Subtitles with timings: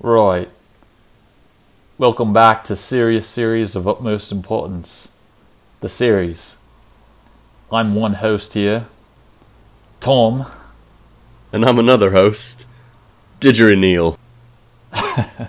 [0.00, 0.48] Right.
[1.98, 5.10] Welcome back to Serious Series of Utmost Importance.
[5.80, 6.58] The series.
[7.72, 8.86] I'm one host here,
[10.00, 10.46] Tom.
[11.52, 12.66] And I'm another host,
[13.40, 14.16] Didgeridoo.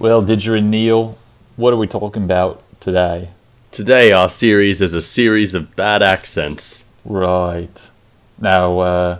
[0.00, 1.18] Well, Didger and Neil,
[1.56, 3.28] what are we talking about today?
[3.70, 6.84] Today, our series is a series of bad accents.
[7.04, 7.90] Right.
[8.40, 9.18] Now, uh,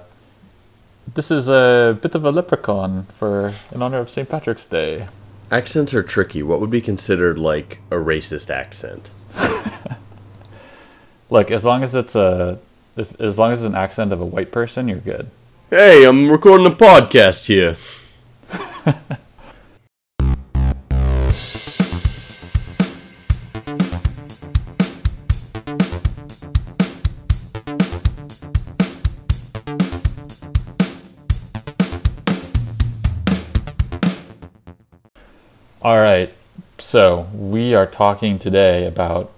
[1.14, 4.28] this is a bit of a leprechaun for in honor of St.
[4.28, 5.06] Patrick's Day.
[5.50, 6.42] Accents are tricky.
[6.42, 9.10] What would be considered like a racist accent?
[11.30, 12.58] Look, as long as it's a,
[12.96, 15.30] if, as long as it's an accent of a white person, you're good.
[15.70, 17.76] Hey, I'm recording a podcast here.
[35.82, 36.30] All right.
[36.76, 39.32] So, we are talking today about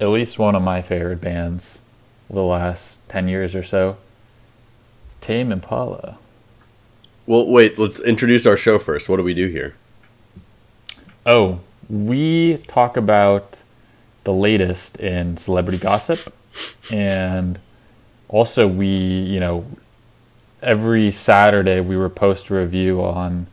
[0.00, 1.82] at least one of my favorite bands
[2.30, 3.98] the last 10 years or so
[5.20, 6.16] Tame Impala.
[7.26, 9.10] Well, wait, let's introduce our show first.
[9.10, 9.74] What do we do here?
[11.26, 13.58] Oh, we talk about
[14.24, 16.34] the latest in celebrity gossip
[16.90, 17.58] and
[18.30, 19.66] also we, you know,
[20.62, 23.46] every Saturday we will post a review on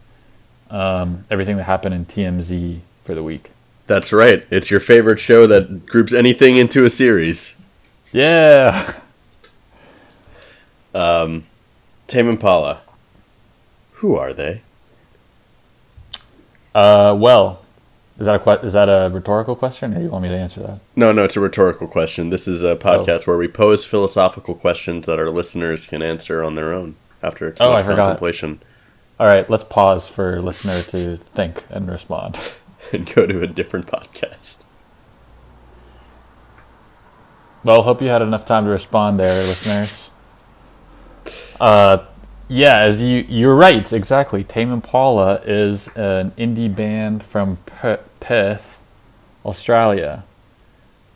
[0.74, 3.52] um, everything that happened in TMZ for the week.
[3.88, 4.46] That's right.
[4.50, 7.56] It's your favorite show that groups anything into a series.
[8.12, 8.94] Yeah.
[10.94, 11.46] Um,
[12.08, 12.82] Tame Impala.
[13.94, 14.62] Who are they?
[16.76, 17.64] Uh, well,
[18.20, 20.62] is that a is that a rhetorical question, or do you want me to answer
[20.62, 20.80] that?
[20.96, 22.30] No, no, it's a rhetorical question.
[22.30, 26.56] This is a podcast where we pose philosophical questions that our listeners can answer on
[26.56, 28.20] their own after Oh, I forgot.
[29.20, 32.54] All right, let's pause for listener to think and respond.
[32.92, 34.64] and go to a different podcast.
[37.64, 40.10] Well, hope you had enough time to respond there, listeners.
[41.60, 42.06] Uh,
[42.50, 44.44] yeah, as you you're right, exactly.
[44.44, 47.58] Tame Impala is an indie band from
[48.20, 48.80] Perth,
[49.46, 50.24] Australia,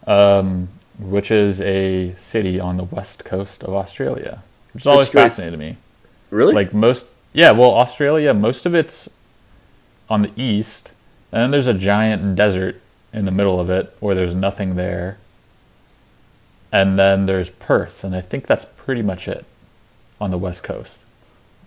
[0.06, 4.42] um, which is a city on the west coast of Australia,
[4.74, 5.24] which has always great.
[5.24, 5.78] fascinated me.
[6.30, 6.54] Really?
[6.54, 9.10] like most yeah well australia most of it's
[10.10, 10.94] on the east
[11.32, 12.82] and then there's a giant desert
[13.14, 15.18] in the middle of it where there's nothing there
[16.72, 19.46] and then there's perth and i think that's pretty much it
[20.20, 21.04] on the west coast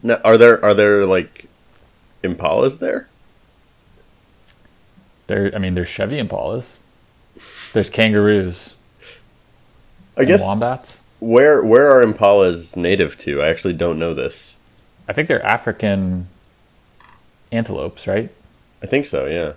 [0.03, 1.47] Now, are there are there like
[2.22, 3.09] impalas there?
[5.26, 6.78] there i mean there's chevy impalas
[7.72, 8.76] there's kangaroos
[10.16, 13.43] I guess wombats where where are impalas native to?
[13.43, 14.56] I actually don't know this.
[15.10, 16.26] I think they're african
[17.53, 18.31] antelopes right
[18.82, 19.26] I think so.
[19.26, 19.53] Yeah.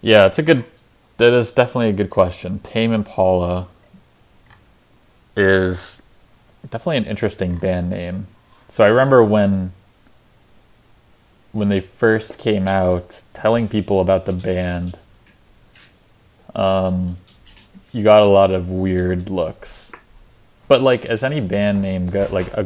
[0.00, 0.64] Yeah, it's a good.
[1.18, 2.60] That is definitely a good question.
[2.60, 3.68] Tame Impala
[5.36, 6.02] is
[6.68, 8.26] definitely an interesting band name.
[8.68, 9.72] So I remember when
[11.52, 14.98] when they first came out, telling people about the band.
[16.54, 17.16] Um,
[17.92, 19.92] you got a lot of weird looks,
[20.68, 22.64] but like as any band name got, like a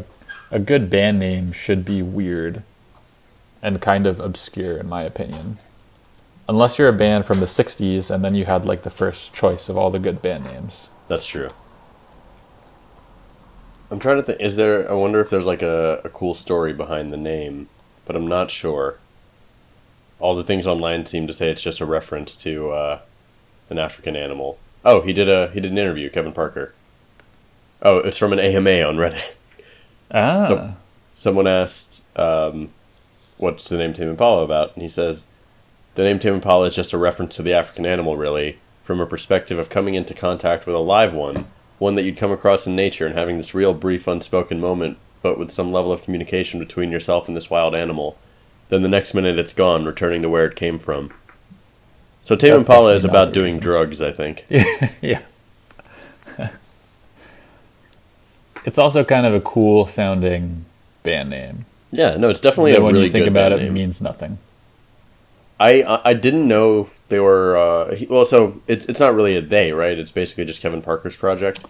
[0.55, 2.63] a good band name should be weird
[3.61, 5.59] and kind of obscure, in my opinion
[6.49, 9.69] unless you're a band from the 60s and then you had like the first choice
[9.69, 11.51] of all the good band names That's true.
[13.91, 14.41] I'm trying to think.
[14.41, 14.91] Is there?
[14.91, 17.69] I wonder if there's like a, a cool story behind the name,
[18.07, 18.99] but I'm not sure.
[20.19, 23.01] All the things online seem to say it's just a reference to uh,
[23.69, 24.59] an African animal.
[24.85, 26.75] Oh, he did a he did an interview, Kevin Parker.
[27.83, 29.35] Oh, it's from an AMA on Reddit.
[30.11, 30.75] Ah So-
[31.17, 32.71] Someone asked, um,
[33.39, 35.23] "What's the name Tame Impala about?" And he says,
[35.95, 39.07] "The name Tame Impala is just a reference to the African animal, really, from a
[39.07, 41.47] perspective of coming into contact with a live one,
[41.79, 45.39] one that you'd come across in nature, and having this real brief, unspoken moment, but
[45.39, 48.17] with some level of communication between yourself and this wild animal.
[48.71, 51.13] Then the next minute, it's gone, returning to where it came from."
[52.25, 53.63] So Tame That's Impala is about the doing reason.
[53.63, 54.47] drugs, I think.
[55.01, 55.21] yeah
[58.65, 60.65] it's also kind of a cool sounding
[61.03, 63.73] band name Yeah, no, it's definitely that a when really you think about it name.
[63.75, 64.39] means nothing
[65.61, 68.27] I I- didn't know they were uh, he, well.
[68.27, 69.97] So it's it's not really a they, right?
[69.99, 71.65] It's basically just Kevin Parker's project.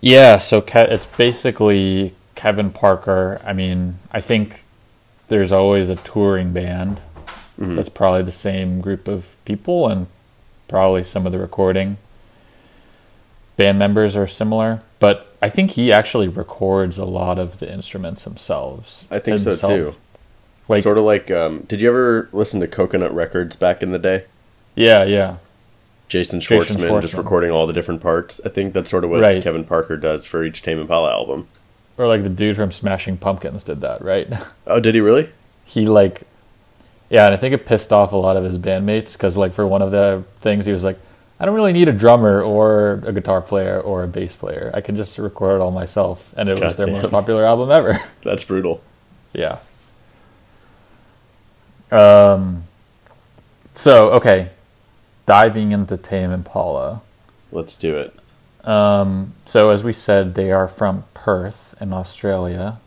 [0.00, 4.64] yeah so Ke- it's basically kevin parker i mean i think
[5.28, 7.00] there's always a touring band
[7.58, 10.08] that's probably the same group of people and
[10.66, 11.98] probably some of the recording
[13.56, 18.24] band members are similar but i think he actually records a lot of the instruments
[18.24, 19.94] themselves I think so too.
[20.68, 23.98] Like, sort of like, um, did you ever listen to Coconut Records back in the
[23.98, 24.24] day?
[24.76, 25.36] yeah, yeah.
[26.08, 28.40] Jason Jason Schwartzman, just recording all the different parts.
[28.44, 29.42] I think that's sort of what Right.
[29.42, 31.48] Kevin Parker does for each Tame Impala album.
[31.98, 34.28] Or like the dude from Smashing Pumpkins did that, right?
[34.66, 35.30] Oh, did he really?
[35.64, 36.22] he like
[37.10, 39.66] yeah and i think it pissed off a lot of his bandmates because like for
[39.66, 40.98] one of the things he was like
[41.42, 44.80] i don't really need a drummer or a guitar player or a bass player i
[44.80, 47.02] can just record it all myself and it was their Goddamn.
[47.02, 48.80] most popular album ever That's brutal.
[49.34, 49.58] yeah
[51.90, 52.64] um
[53.74, 54.50] so okay
[55.26, 57.02] diving into tame impala
[57.50, 58.14] Let's do it.
[58.66, 62.78] um, so as we said, they are from Perth in Australia.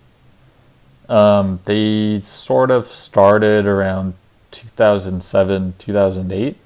[1.07, 4.15] Um, they sort of started around
[4.49, 6.57] 2007, 2008.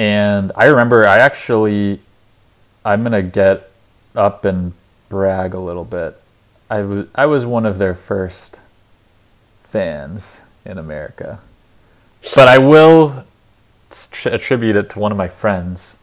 [0.00, 2.00] And I remember I actually,
[2.84, 3.70] I'm going to get
[4.14, 4.72] up and
[5.10, 6.18] brag a little bit.
[6.70, 8.58] I was, I was one of their first
[9.62, 11.40] fans in America.
[12.34, 13.24] But I will
[14.24, 15.96] attribute it to one of my friends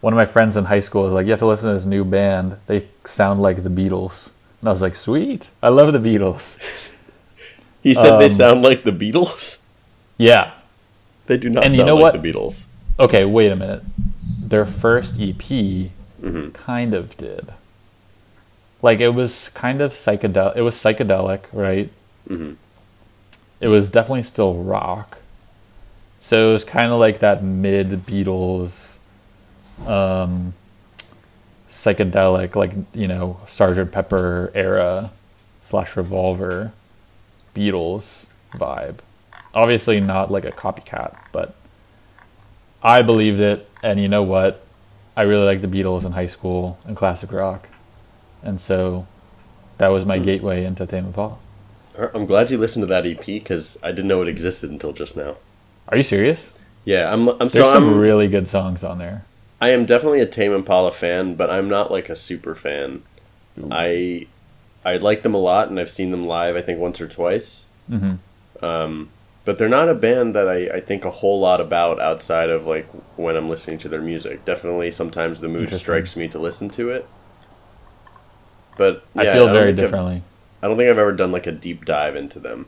[0.00, 1.86] one of my friends in high school was like, "You have to listen to this
[1.86, 2.56] new band.
[2.66, 4.30] They sound like the Beatles."
[4.60, 6.56] And I was like, "Sweet, I love the Beatles."
[7.82, 9.58] He said they Um, sound like the Beatles.
[10.18, 10.52] Yeah.
[11.26, 12.22] They do not and you sound know like what?
[12.22, 12.64] the Beatles.
[12.98, 13.82] Okay, wait a minute.
[14.40, 15.90] Their first EP
[16.22, 16.52] Mhm.
[16.52, 17.52] kind of did.
[18.82, 20.56] Like it was kind of psychedelic.
[20.56, 21.90] It was psychedelic, right?
[22.28, 22.56] Mhm.
[23.60, 25.18] It was definitely still rock.
[26.20, 28.98] So it was kind of like that mid Beatles,
[29.86, 30.54] um,
[31.68, 35.10] psychedelic, like you know Sergeant Pepper era
[35.62, 36.72] slash Revolver,
[37.54, 38.96] Beatles vibe.
[39.54, 41.54] Obviously not like a copycat, but
[42.88, 43.68] I believed it.
[43.82, 44.64] And you know what?
[45.14, 47.68] I really liked the Beatles in high school and classic rock,
[48.42, 49.06] and so
[49.78, 51.36] that was my gateway into Tame Impala.
[52.14, 55.16] I'm glad you listened to that EP because I didn't know it existed until just
[55.16, 55.36] now.
[55.88, 56.54] Are you serious?
[56.84, 57.28] Yeah, I'm.
[57.28, 59.24] I'm There's so some I'm, really good songs on there.
[59.60, 63.02] I am definitely a Tame Impala fan, but I'm not like a super fan.
[63.58, 63.68] Ooh.
[63.70, 64.26] I
[64.84, 66.56] I like them a lot, and I've seen them live.
[66.56, 67.66] I think once or twice.
[67.88, 68.14] hmm
[68.62, 69.10] Um,
[69.48, 72.66] but they're not a band that I, I think a whole lot about outside of
[72.66, 72.86] like
[73.16, 74.44] when I'm listening to their music.
[74.44, 77.08] Definitely, sometimes the mood strikes me to listen to it.
[78.76, 80.22] But I feel don't very think I've- differently.
[80.62, 82.66] I don't think I've ever done like a deep dive into them.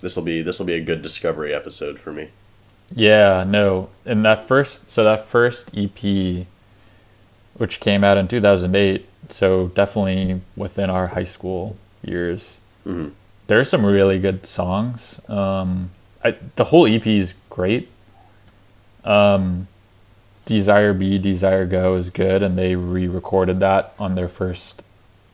[0.00, 2.30] This will be this will be a good discovery episode for me.
[2.92, 3.90] Yeah, no.
[4.04, 6.46] And that first, so that first EP,
[7.54, 13.12] which came out in 2008, so definitely within our high school years, Mhm.
[13.46, 15.20] there's some really good songs.
[15.28, 15.90] Um,
[16.28, 17.88] I, the whole EP is great.
[19.04, 19.68] Um,
[20.44, 24.82] Desire Be, Desire Go is good, and they re recorded that on their first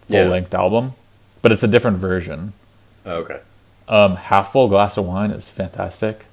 [0.08, 0.22] Yeah.
[0.24, 0.94] full length album,
[1.42, 2.52] but it's a different version.
[3.06, 3.40] Oh, okay.
[3.88, 6.24] Um, Half Full Glass of Wine is fantastic.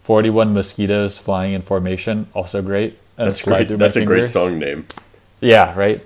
[0.00, 2.98] 41 Mosquitoes Flying in Formation, also great.
[3.16, 3.68] And That's great.
[3.68, 4.86] That's a great song name.
[5.40, 6.00] Yeah, right.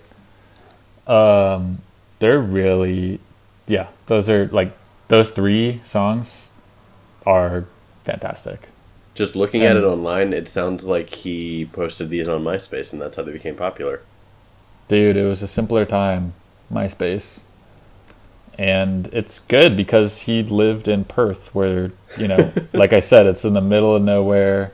[1.06, 1.79] Um,
[2.19, 3.20] they're really,
[3.67, 4.73] yeah, those are like,
[5.08, 6.50] those three songs
[7.26, 7.64] are
[8.04, 8.68] fantastic.
[9.14, 13.16] Just looking at it online, it sounds like he posted these on MySpace, and that's
[13.16, 14.00] how they became popular.
[14.88, 16.34] Dude, it was a simpler time,
[16.72, 17.44] MySpace.
[18.58, 23.44] And it's good because he lived in Perth, where, you know, like I said, it's
[23.44, 24.73] in the middle of nowhere.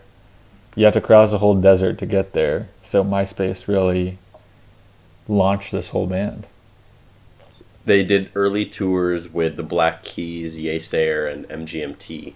[0.74, 2.68] You have to cross a whole desert to get there.
[2.82, 4.18] So MySpace really
[5.28, 6.46] launched this whole band.
[7.84, 12.34] They did early tours with the Black Keys, Yeasayer, and MGMT,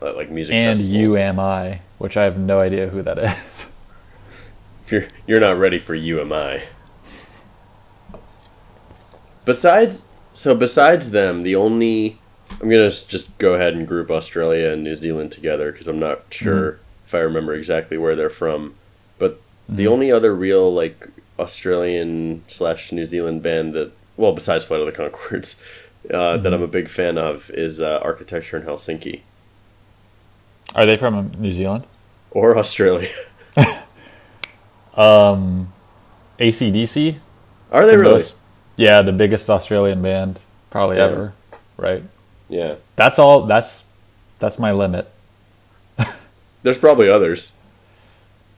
[0.00, 1.00] like music and festivals.
[1.00, 3.66] You Am I, which I have no idea who that is.
[4.88, 6.64] You're you're not ready for You Am I.
[9.44, 10.04] Besides,
[10.34, 12.18] so besides them, the only
[12.60, 16.22] I'm gonna just go ahead and group Australia and New Zealand together because I'm not
[16.30, 18.74] sure if I remember exactly where they're from.
[19.18, 24.80] But the only other real like Australian slash New Zealand band that well, besides Flight
[24.80, 25.60] of the Conchords,
[26.12, 29.22] uh, that I'm a big fan of is uh, Architecture in Helsinki
[30.74, 31.84] Are they from New Zealand?
[32.32, 33.08] or Australia.
[34.94, 35.72] Um,
[36.38, 37.18] ACDC?
[37.70, 38.12] Are they The really?
[38.14, 38.36] most-
[38.76, 41.04] yeah, the biggest Australian band probably Yeah.
[41.04, 41.32] ever.
[41.76, 42.02] Right.
[42.48, 42.74] Yeah.
[42.96, 43.44] That's all.
[43.46, 43.84] That's
[44.38, 45.10] that's my limit.
[46.62, 47.52] There's probably others.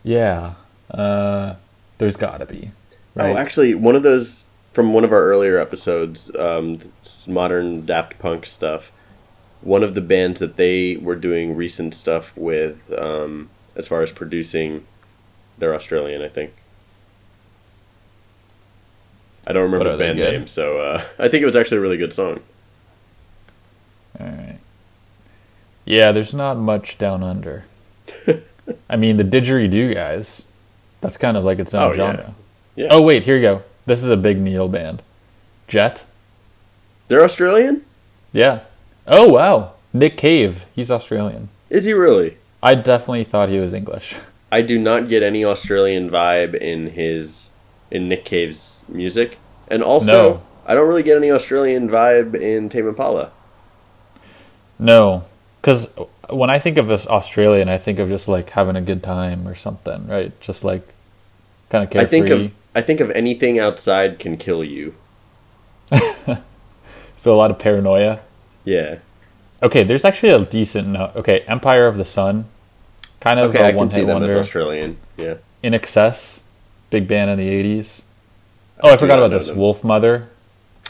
[0.02, 0.54] Yeah.
[0.90, 1.54] Uh,
[1.98, 2.70] there's gotta be.
[3.14, 3.30] Right.
[3.30, 6.78] Oh, actually, one of those from one of our earlier episodes, um,
[7.26, 8.90] modern Daft Punk stuff.
[9.62, 14.10] One of the bands that they were doing recent stuff with, um, as far as
[14.12, 14.84] producing,
[15.58, 16.52] they're Australian, I think.
[19.46, 21.96] I don't remember the band name, so uh, I think it was actually a really
[21.96, 22.40] good song.
[24.20, 24.58] all right.
[25.84, 27.64] Yeah, there's not much down under.
[28.88, 30.46] I mean, the didgeridoo guys.
[31.00, 31.96] That's kind of like its own Oh, yeah.
[31.96, 32.34] genre.
[32.76, 32.88] Yeah.
[32.90, 33.62] Oh wait, here you go.
[33.86, 35.02] This is a big Neil band.
[35.66, 36.04] Jet.
[37.08, 37.84] They're Australian?
[38.32, 38.60] Yeah.
[39.06, 40.66] Oh wow, Nick Cave.
[40.74, 41.48] He's Australian.
[41.70, 42.36] Is he really?
[42.62, 44.16] I definitely thought he was English.
[44.52, 47.50] I do not get any Australian vibe in his
[47.90, 49.38] in Nick Cave's music.
[49.68, 50.42] And also No.
[50.66, 53.32] I don't really get any Australian vibe in Tame Impala.
[54.78, 55.24] No,
[55.60, 55.92] because
[56.28, 59.48] when I think of this Australian, I think of just like having a good time
[59.48, 60.38] or something, right?
[60.40, 60.86] Just like
[61.70, 64.94] kind of I think of I think of anything outside can kill you.
[67.16, 68.20] so a lot of paranoia.
[68.64, 68.98] Yeah.
[69.62, 70.88] Okay, there's actually a decent.
[70.88, 72.46] No- okay, Empire of the Sun,
[73.20, 74.38] kind of Okay, I a can one see hit them as wonder.
[74.38, 74.96] Australian.
[75.16, 75.34] Yeah.
[75.62, 76.40] INXS,
[76.90, 78.02] big band in the '80s.
[78.82, 79.46] Oh, I do forgot about this.
[79.46, 79.56] them.
[79.58, 80.26] Wolfmother,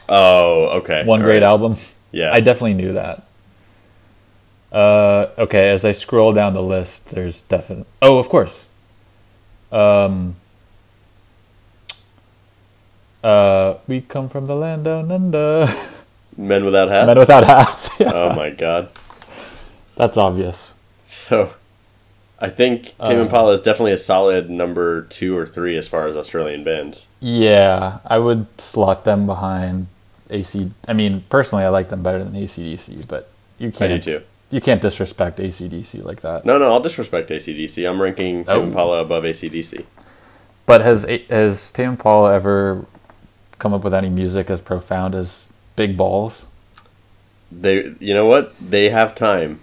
[0.08, 1.04] Oh, okay.
[1.04, 1.42] one All great right.
[1.42, 1.76] album.
[2.10, 2.32] Yeah.
[2.32, 3.26] I definitely knew that.
[4.72, 7.84] Uh, okay, as I scroll down the list, there's definitely.
[8.00, 8.68] Oh, of course.
[9.70, 10.36] Um.
[13.22, 15.68] Uh, we come from the land down under.
[16.36, 17.06] Men without hats.
[17.06, 17.90] Men without hats.
[18.00, 18.88] Yeah, Oh my god.
[19.96, 20.72] that's obvious.
[21.04, 21.52] So,
[22.38, 26.06] I think Tame Uh, Impala is definitely a solid number two or three as far
[26.08, 27.06] as Australian bands.
[27.20, 29.86] Yeah, I would slot them behind
[30.30, 30.70] AC.
[30.88, 33.92] I mean, personally, I like them better than ACDC, but you can't.
[33.92, 34.24] I do too.
[34.50, 36.44] You can't disrespect ACDC like that.
[36.44, 37.88] No, no, I'll disrespect ACDC.
[37.88, 38.62] I'm ranking Tame Oh.
[38.62, 39.84] Impala above ACDC.
[40.66, 42.86] But has has Tame Impala ever
[43.58, 46.46] come up with any music as profound as Big Balls?
[47.50, 48.56] They, you know what?
[48.58, 49.60] They have time.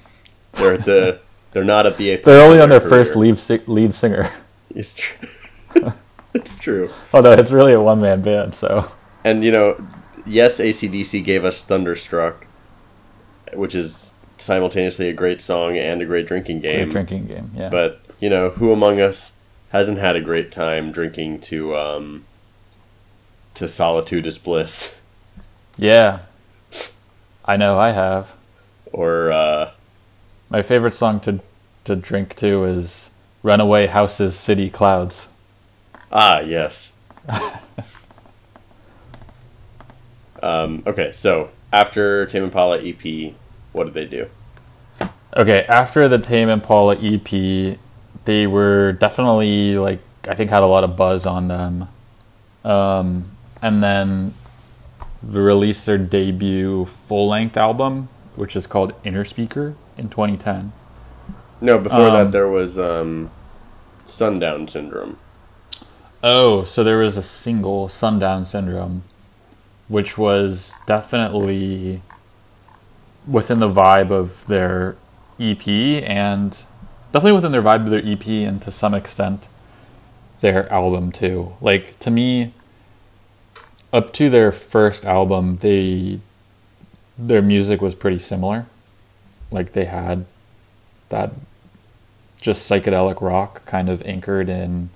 [0.54, 1.20] They're at the.
[1.52, 2.18] They're not at the.
[2.18, 4.32] They're only on their first lead si- lead singer.
[4.70, 5.28] It's true.
[6.34, 6.92] it's true.
[7.14, 8.92] Although it's really a one man band, so
[9.24, 9.84] And you know,
[10.26, 12.46] yes, ACDC gave us Thunderstruck,
[13.54, 16.90] which is simultaneously a great song and a great drinking great game.
[16.90, 17.52] drinking game.
[17.56, 19.38] Yeah, But you know, who among us
[19.72, 22.26] hasn't had a great time drinking to um,
[23.56, 24.96] to Solitude is Bliss
[25.80, 26.20] yeah,
[27.46, 28.36] I know I have.
[28.92, 29.72] or uh,
[30.50, 31.40] My favorite song to
[31.86, 33.10] to drink to is
[33.44, 35.30] "Runaway Houses, City Clouds."
[36.12, 36.94] ah yes.
[40.44, 43.34] um, okay, so after Tame Impala EP,
[43.72, 44.28] what did they do?
[45.38, 47.78] Okay, after the Tame Impala EP,
[48.26, 51.88] they were definitely like I think had a lot of buzz on them,
[52.66, 53.32] um,
[53.62, 54.34] and then
[55.22, 60.72] released their debut full length album, which is called Innerspeaker in 2010.
[61.62, 63.30] No, before Um, that there was um,
[64.06, 65.18] Sundown Syndrome.
[66.24, 69.04] Oh, so there was a single, Sundown Syndrome,
[69.88, 72.02] which was definitely
[73.28, 74.96] within the vibe of their
[75.40, 76.58] EP and
[77.12, 79.48] definitely within their vibe of their EP and to some extent
[80.42, 81.54] their album too.
[81.62, 82.54] Like to me
[83.92, 86.20] up to their first album, they
[87.18, 88.66] their music was pretty similar.
[89.52, 90.26] Like they had
[91.10, 91.32] that
[92.40, 94.90] just psychedelic rock kind of anchored in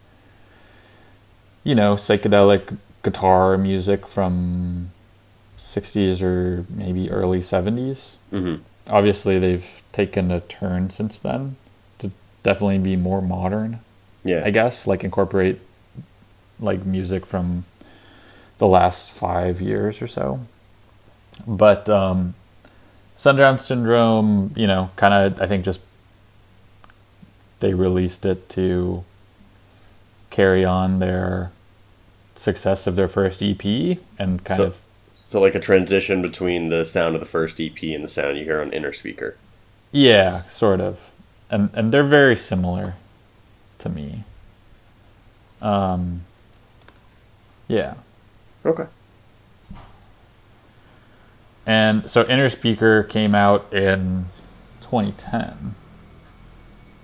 [1.64, 4.92] you know, psychedelic guitar music from
[5.58, 8.18] 60s or maybe early 70s.
[8.30, 8.56] hmm
[8.88, 11.56] Obviously, they've taken a turn since then
[12.00, 12.12] to
[12.44, 13.80] definitely be more modern,
[14.26, 15.62] Yeah, I guess, like incorporate
[16.60, 17.64] like music from
[18.63, 20.39] the last 5 years or so.
[21.46, 22.34] But um
[23.17, 25.82] Sundown Syndrome, you know, kind of I think just
[27.60, 29.03] they released it to
[30.29, 31.51] carry on their
[32.36, 33.63] success of their first EP
[34.17, 34.79] and kind So- of
[35.25, 38.46] So like a transition between the sound of the first EP and the sound you
[38.46, 39.34] hear on Innerspeaker.
[39.91, 41.12] yeah, sort of.
[41.50, 42.96] And and they're very similar
[43.79, 44.24] to me.
[45.62, 46.22] Um
[47.67, 47.96] yeah.
[48.65, 48.86] Okay.
[51.65, 54.25] And so Innerspeaker came out in
[54.82, 55.75] 2010.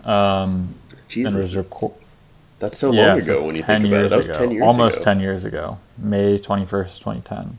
[0.04, 0.76] Um
[1.16, 1.94] and was Jesus, reco-
[2.60, 4.10] that's so yeah, long so ago when you 10 think about it.
[4.10, 4.38] That was ago.
[4.38, 5.04] ten years Almost ago.
[5.06, 5.78] 10 years ago.
[5.98, 7.58] May 21st, 2010.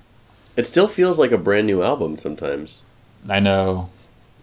[0.56, 2.82] It still feels like a brand new album sometimes.
[3.28, 3.88] I know.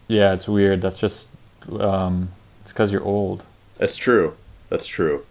[0.08, 0.82] Yeah, it's weird.
[0.82, 1.30] That's just
[1.72, 2.30] um
[2.62, 3.46] it's cuz you're old.
[3.78, 4.36] That's true.
[4.70, 5.26] That's true.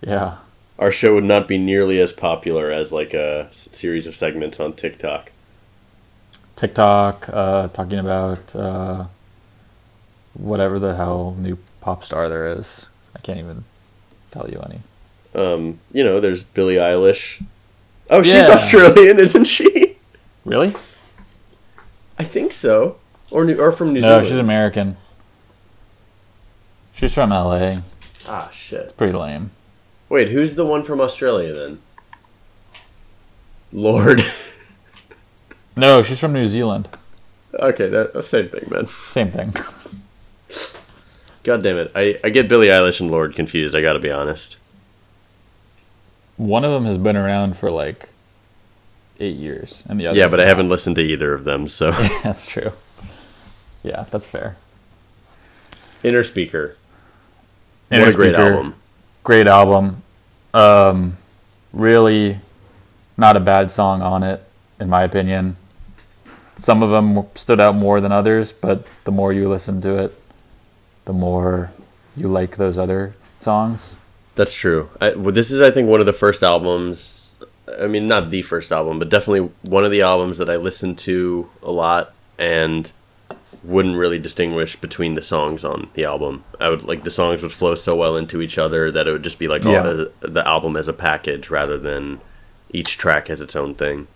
[0.00, 0.36] Yeah.
[0.78, 4.74] Our show would not be nearly as popular as like a series of segments on
[4.74, 5.32] TikTok.
[6.56, 9.06] TikTok uh talking about uh
[10.34, 12.88] whatever the hell new pop star there is.
[13.14, 13.64] I can't even
[14.30, 14.80] tell you any.
[15.34, 17.42] Um, you know, there's Billie Eilish.
[18.08, 19.96] Oh, she's Australian, isn't she?
[20.44, 20.74] Really?
[22.18, 22.96] I think so.
[23.30, 24.24] Or new, or from New No, Zealand.
[24.24, 24.96] No, she's American.
[26.94, 27.76] She's from LA.
[28.26, 28.80] Ah, shit.
[28.84, 29.50] It's pretty lame.
[30.08, 31.80] Wait, who's the one from Australia then?
[33.72, 34.22] Lorde.
[35.78, 36.88] No, she's from New Zealand.
[37.52, 38.86] okay, that same thing, man.
[38.86, 39.52] Same thing.
[41.42, 41.92] God damn it.
[41.94, 44.56] I, I get Billie Eilish and Lorde confused, I gotta be honest.
[46.38, 48.08] One of them has been around for like
[49.20, 50.18] eight years, and the other.
[50.18, 51.90] Yeah, but I haven't listened to either of them, so.
[52.22, 52.72] that's true.
[53.82, 54.56] Yeah, that's fair.
[56.02, 56.74] Innerspeaker.
[57.90, 58.76] Inner what a great album.
[59.26, 60.04] Great album.
[60.54, 61.16] Um,
[61.72, 62.38] really,
[63.16, 64.40] not a bad song on it,
[64.78, 65.56] in my opinion.
[66.56, 70.14] Some of them stood out more than others, but the more you listen to it,
[71.06, 71.72] the more
[72.16, 73.98] you like those other songs.
[74.36, 74.90] That's true.
[75.00, 77.34] I, well, this is, I think, one of the first albums.
[77.80, 80.98] I mean, not the first album, but definitely one of the albums that I listened
[80.98, 82.92] to a lot and
[83.66, 86.44] wouldn't really distinguish between the songs on the album.
[86.60, 89.24] I would like the songs would flow so well into each other that it would
[89.24, 89.82] just be like Yeah.
[89.84, 92.20] oh, the, the album as a package rather than
[92.72, 94.06] each track as its own thing.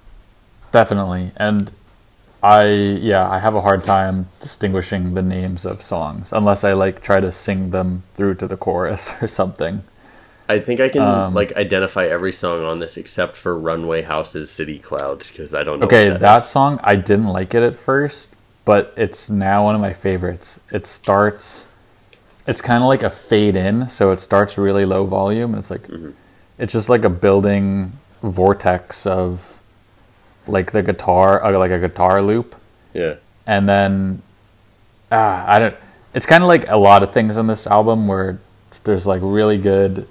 [0.72, 1.32] Definitely.
[1.36, 1.70] And
[2.42, 7.02] I yeah, I have a hard time distinguishing the names of songs unless I like
[7.02, 9.82] try to sing them through to the chorus or something.
[10.48, 14.50] I think I can Um, like identify every song on this except for Runway Houses
[14.50, 15.86] City Clouds because I don't know.
[15.86, 16.48] Okay, that is.
[16.48, 20.60] song I didn't like it at first, but it's now one of my favorites.
[20.70, 21.66] It starts
[22.46, 25.54] it's kind of like a fade in, so it starts really low volume.
[25.54, 25.86] It's like
[26.58, 29.60] it's just like a building vortex of
[30.46, 32.56] like the guitar, uh, like a guitar loop.
[32.92, 33.16] Yeah.
[33.46, 34.22] and then
[35.12, 35.76] ah, I don't.
[36.12, 38.40] It's kind of like a lot of things on this album where
[38.82, 40.08] there's like really good,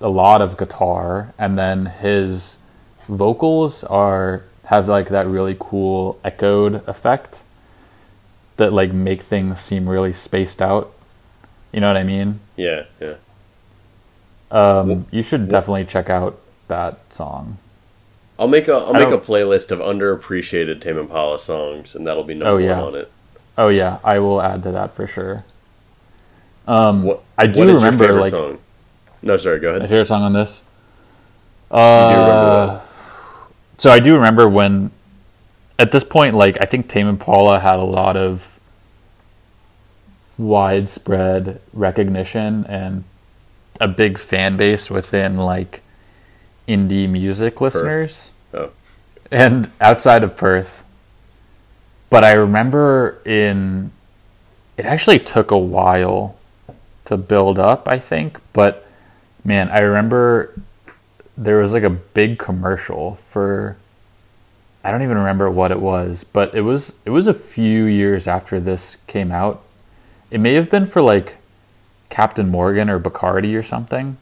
[0.00, 2.58] a lot of guitar, and then his
[3.06, 7.42] vocals are have like that really cool echoed effect
[8.60, 10.92] that like make things seem really spaced out.
[11.72, 12.38] You know what I mean?
[12.56, 12.84] Yeah.
[13.00, 13.14] Yeah.
[14.50, 17.58] Um, you should definitely check out that song.
[18.38, 22.24] I'll make a I'll I make a playlist of underappreciated Tame Impala songs, and that'll
[22.24, 22.80] be number Oh, yeah.
[22.80, 23.12] one on it.
[23.58, 25.44] Oh yeah, I will add to that for sure.
[26.66, 28.58] Um, What I do what remember your like song?
[29.22, 29.60] No, sorry.
[29.60, 29.82] Go ahead.
[29.82, 30.62] My favorite song on this.
[31.70, 32.80] Uh,
[33.76, 34.90] so I do remember when,
[35.78, 38.49] at this point, like I think Tame Impala had a lot of
[40.40, 43.04] widespread recognition and
[43.80, 45.82] a big fan base within like
[46.66, 48.30] indie music listeners.
[48.52, 48.70] Oh,
[49.30, 50.84] and outside of Perth.
[52.08, 53.92] But I remember in
[54.76, 56.36] it actually took a while
[57.04, 58.86] to build up, I think, but
[59.44, 60.54] man, I remember
[61.36, 63.76] there was like a big commercial for
[64.82, 68.26] I don't even remember what it was, but it was it was a few years
[68.26, 69.62] after this came out.
[70.30, 71.36] It may have been for like
[72.08, 74.16] Captain Morgan or Bacardi or something.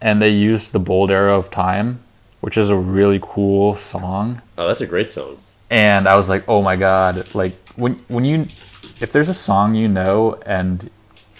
[0.00, 2.00] And they used the Bold Arrow of Time,
[2.40, 5.38] which is a really cool song oh, that's a great song.
[5.70, 8.48] and I was like, "Oh my god!" Like when when you
[9.00, 10.90] if there's a song you know and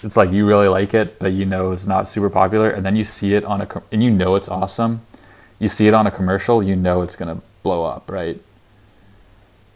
[0.03, 2.95] it's like you really like it, but you know it's not super popular, and then
[2.95, 5.01] you see it on a and you know it's awesome,
[5.59, 8.41] you see it on a commercial, you know it's gonna blow up, right?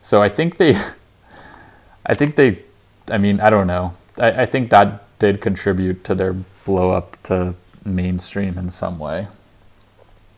[0.03, 0.75] So I think they,
[2.05, 2.63] I think they,
[3.07, 3.93] I mean, I don't know.
[4.19, 6.33] I, I think that did contribute to their
[6.65, 7.55] blow up to
[7.85, 9.27] mainstream in some way.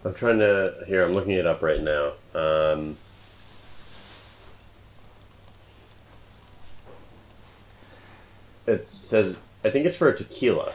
[0.04, 1.04] I'm trying to here.
[1.04, 2.14] I'm looking it up right now.
[2.34, 2.98] Um,
[8.66, 10.74] it says I think it's for a tequila.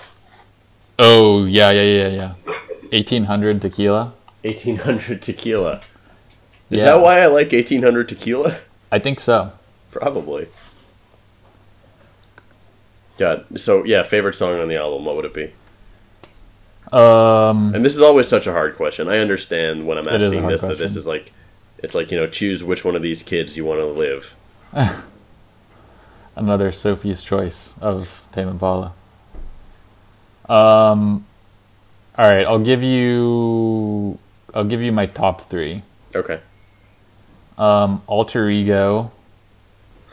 [0.99, 2.55] Oh yeah, yeah, yeah, yeah.
[2.92, 4.14] Eighteen hundred tequila.
[4.42, 5.81] 1800 tequila.
[6.71, 6.85] Is Yeah.
[6.85, 8.59] that why I like 1800 tequila?
[8.92, 9.51] I think so.
[9.90, 10.47] Probably.
[13.18, 13.44] God.
[13.61, 15.05] So yeah, favorite song on the album.
[15.05, 15.52] What would it be?
[16.92, 19.09] Um, And this is always such a hard question.
[19.09, 21.33] I understand when I'm It is a asking this that this is like,
[21.79, 24.35] it's like you know, choose which one of these kids you want to live.
[26.37, 28.92] another Sophie's choice of Tame Impala.
[30.48, 31.26] Um,
[32.16, 34.18] all right, I'll give you.
[34.55, 35.83] I'll give you my top three.
[36.14, 36.40] Okay.
[37.59, 39.11] Um, Alter Ego,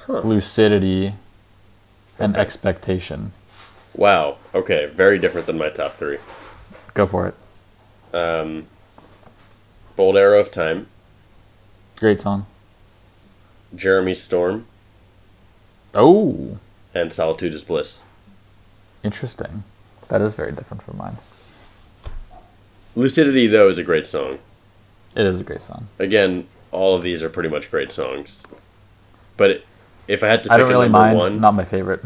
[0.08, 0.22] Huh.
[0.22, 1.14] Lucidity,
[2.20, 3.32] and Expectation.
[3.96, 4.38] Wow.
[4.56, 4.88] Okay.
[4.88, 6.18] Very different than my top three.
[6.94, 7.36] Go for it.
[8.16, 8.68] Um,
[9.96, 10.88] Bold Arrow of Time,
[12.00, 12.46] Great song.
[13.76, 14.66] Jeremy Storm,
[15.96, 16.58] Oh,
[16.94, 18.02] and Solitude is Bliss.
[19.04, 19.64] interesting.
[20.10, 21.18] That is very different from mine.
[22.96, 24.40] Lucidity though is a great song.
[25.16, 25.88] It is a great song.
[26.00, 28.44] Again, all of these are pretty much great songs.
[29.38, 29.64] But
[30.08, 31.18] if I had to pick I don't really mind.
[31.18, 32.02] one, Not my favorite.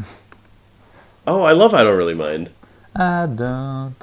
[1.25, 2.49] Oh, I love I don't really mind.
[2.95, 3.95] I don't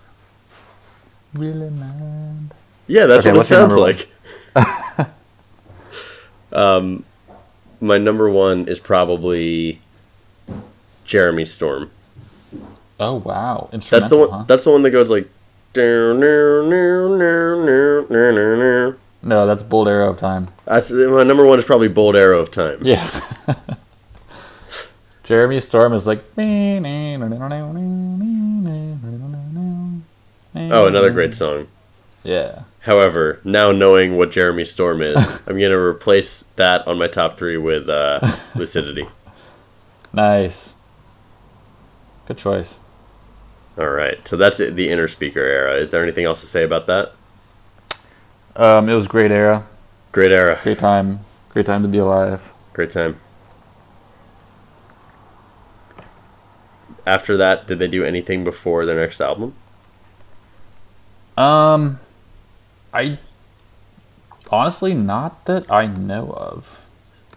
[1.35, 2.54] really mind.
[2.87, 4.09] Yeah, that's Okay, what it sounds like.
[6.52, 7.04] um,
[7.80, 9.80] my number one is probably
[11.04, 11.90] Jeremy Storm.
[13.00, 14.30] Oh wow, That's the one.
[14.30, 14.44] huh?
[14.46, 15.28] That's the one that goes like.
[19.26, 20.48] No, that's Bold Arrow of Time.
[20.66, 22.78] That's my number one is probably Bold Arrow of Time.
[22.83, 23.09] Yeah.
[25.25, 26.23] Jeremy Storm is like.
[26.39, 26.43] Oh,
[30.57, 31.67] Oh, another great song.
[32.23, 32.63] Yeah.
[32.81, 37.57] However, now knowing what Jeremy Storm is, I'm gonna replace that on my top three
[37.57, 38.21] with uh,
[38.55, 39.07] Lucidity.
[40.13, 40.75] Nice.
[42.27, 42.79] Good choice.
[43.77, 45.75] All right, so that's it, the Innerspeaker era.
[45.77, 47.13] Is there anything else to say about that?
[48.55, 49.65] Um, it was great era,
[50.13, 52.53] Great era, great time, great time to be alive.
[52.73, 53.19] great time.
[57.07, 59.55] After that, did they do anything before their next album?
[61.37, 61.99] Um,
[62.93, 63.19] I
[64.51, 66.87] honestly not that I know of.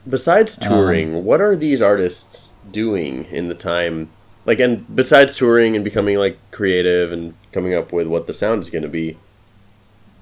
[0.08, 4.10] Besides touring, what are these artists doing in the time?
[4.45, 8.62] Like, and besides touring and becoming like creative and coming up with what the sound
[8.62, 9.17] is going to be,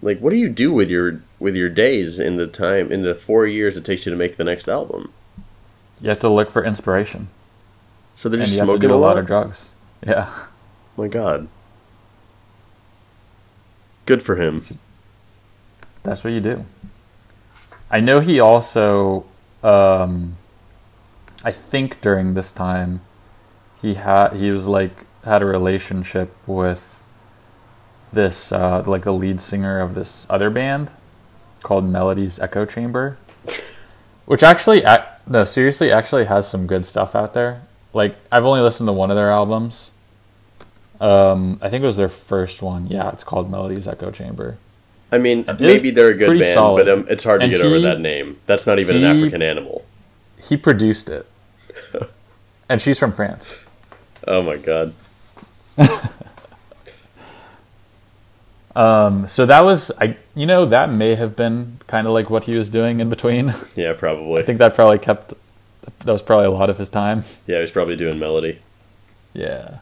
[0.02, 3.14] like, what do you do with your with your days in the time in the
[3.14, 5.12] four years it takes you to make the next album?
[6.02, 7.28] You have to look for inspiration,
[8.16, 9.18] So they're and just you have to smoking a lot lot.
[9.18, 9.74] of drugs.
[10.06, 10.32] Yeah,
[10.98, 11.48] My God,
[14.06, 14.64] good for him.
[16.04, 16.66] that's what you do.
[17.90, 19.26] I know he also,
[19.64, 20.38] um,
[21.44, 23.02] I think during this time,
[23.82, 27.04] he had he was like had a relationship with
[28.14, 30.90] this uh, like the lead singer of this other band
[31.64, 33.18] called Melody's Echo Chamber,
[34.26, 37.62] which actually ac- no seriously actually has some good stuff out there.
[37.96, 39.92] Like I've only listened to one of their albums.
[41.00, 42.88] Um, I think it was their first one.
[42.88, 44.58] Yeah, it's called Melody's Echo Chamber.
[45.12, 46.86] I mean, maybe they're a good band, solid.
[46.86, 48.38] but um, it's hard to And get over that name.
[48.46, 49.86] That's not even an African animal.
[50.38, 51.26] He produced it,
[52.70, 53.58] and she's from France.
[54.28, 54.94] Oh my God.
[58.76, 60.18] Um, so that was I.
[60.36, 63.54] You know that may have been kind of like what he was doing in between.
[63.76, 64.42] Yeah, probably.
[64.42, 65.34] I think that probably kept.
[66.00, 67.24] That was probably a lot of his time.
[67.48, 68.60] yeah, he was probably doing melody.
[69.34, 69.80] Yeah.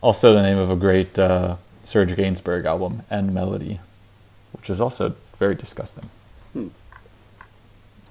[0.00, 3.78] Also, the name of a great uh, Serge Gainsbourg album, and Melody,
[4.52, 6.08] which is also very disgusting.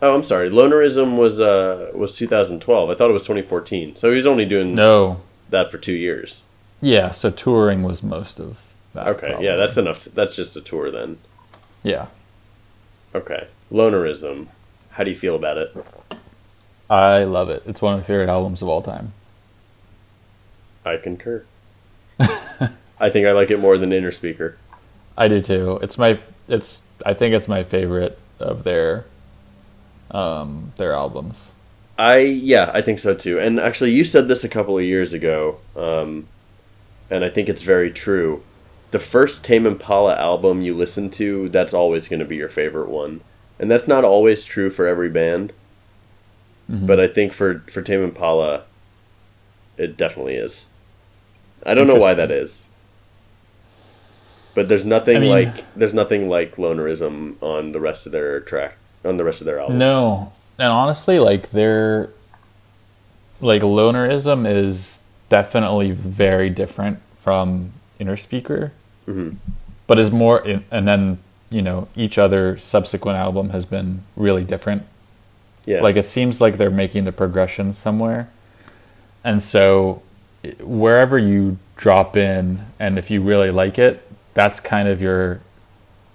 [0.04, 0.50] Oh, I'm sorry.
[0.50, 2.90] Lonerism was uh was 2012.
[2.90, 3.96] I thought it was 2014.
[3.98, 5.22] So he was only doing No.
[5.50, 6.44] that for two years.
[6.82, 8.60] Yeah, so touring was most of
[8.94, 9.08] that.
[9.10, 9.46] Okay, probably.
[9.46, 10.04] yeah, that's enough.
[10.04, 11.20] To, that's just a tour then.
[11.84, 12.08] Yeah.
[13.14, 14.48] Okay, Lonerism.
[14.92, 15.76] How do you feel about it?
[16.90, 17.64] I love it.
[17.66, 19.14] It's one of my favorite albums of all time.
[20.86, 21.46] I concur.
[22.20, 24.56] I think I like it more than Innerspeaker.
[25.18, 25.80] I do too.
[25.82, 29.06] It's my it's I think it's my favorite of their
[30.12, 31.52] um their albums.
[31.98, 33.40] I yeah, I think so too.
[33.40, 36.28] And actually, you said this a couple of years ago, um,
[37.10, 38.44] and I think it's very true.
[38.90, 42.90] The first Tame Impala album you listen to, that's always going to be your favorite
[42.90, 43.22] one,
[43.62, 45.54] and that's not always true for every band.
[46.70, 46.86] Mhm.
[46.88, 48.64] But I think for for Tame Impala,
[49.78, 50.66] it definitely is.
[51.66, 52.68] I don't know why that is.
[54.54, 58.40] But there's nothing I mean- like there's nothing like Lonerism on the rest of their
[58.42, 59.78] track on the rest of their albums.
[59.78, 60.34] No.
[60.60, 62.10] And honestly, like their
[63.40, 68.72] like lonerism is definitely very different from Innerspeaker.
[69.08, 69.38] Mhm.
[69.88, 71.18] But is more and then,
[71.52, 74.84] you know, each other subsequent album has been really different.
[75.66, 75.82] Yeah.
[75.82, 78.30] Like it seems like they're making the progression somewhere.
[79.24, 80.02] And so
[80.60, 84.02] wherever you drop in and if you really like it,
[84.34, 85.42] that's kind of your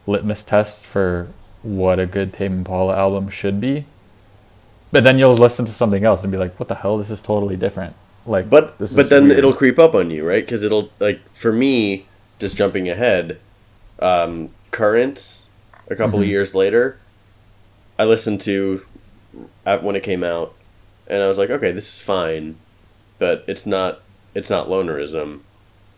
[0.07, 1.29] litmus test for
[1.63, 3.85] what a good Tame Impala album should be.
[4.91, 6.97] But then you'll listen to something else and be like, "What the hell?
[6.97, 7.95] This is totally different."
[8.25, 9.39] Like, But this but then weird.
[9.39, 10.45] it'll creep up on you, right?
[10.45, 12.07] Because it'll like for me,
[12.39, 13.39] just jumping ahead,
[13.99, 15.51] um, Currents.
[15.89, 16.25] A couple Mm-hmm.
[16.25, 16.99] of years later,
[17.99, 18.85] I listened to
[19.65, 20.55] at, when it came out,
[21.07, 22.57] and I was like, okay, this is fine,
[23.19, 24.01] but it's not
[24.35, 25.41] it's not lonerism.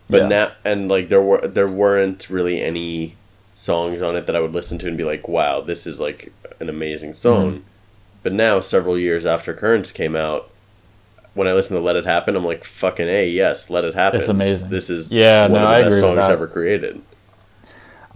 [0.09, 0.27] But Yeah.
[0.27, 3.15] now and like there were there weren't really any
[3.55, 6.31] songs on it that I would listen to and be like, wow, this is like
[6.59, 7.51] an amazing song.
[7.51, 7.59] Mm-hmm.
[8.21, 10.49] But now, several years after Currents came out,
[11.33, 14.19] when I listen to "Let It Happen," I'm like, "Fucking a, yes, let it happen."
[14.19, 14.69] It's amazing.
[14.69, 17.01] This is Yeah, one no, of the I best songs ever created.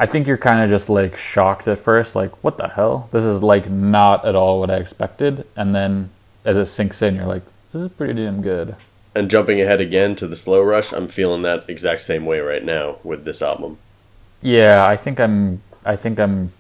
[0.04, 3.08] I think you're kind of just like shocked at first, like, "What the hell?
[3.14, 6.10] This is like not at all what I expected." And then
[6.44, 8.76] as it sinks in, you're like, "This is pretty damn good."
[9.16, 12.66] and jumping ahead again to the slow rush, I'm feeling that exact same way right
[12.66, 13.78] now with this album.
[14.42, 15.62] Yeah, I think I'm.
[15.86, 16.52] I think I'm.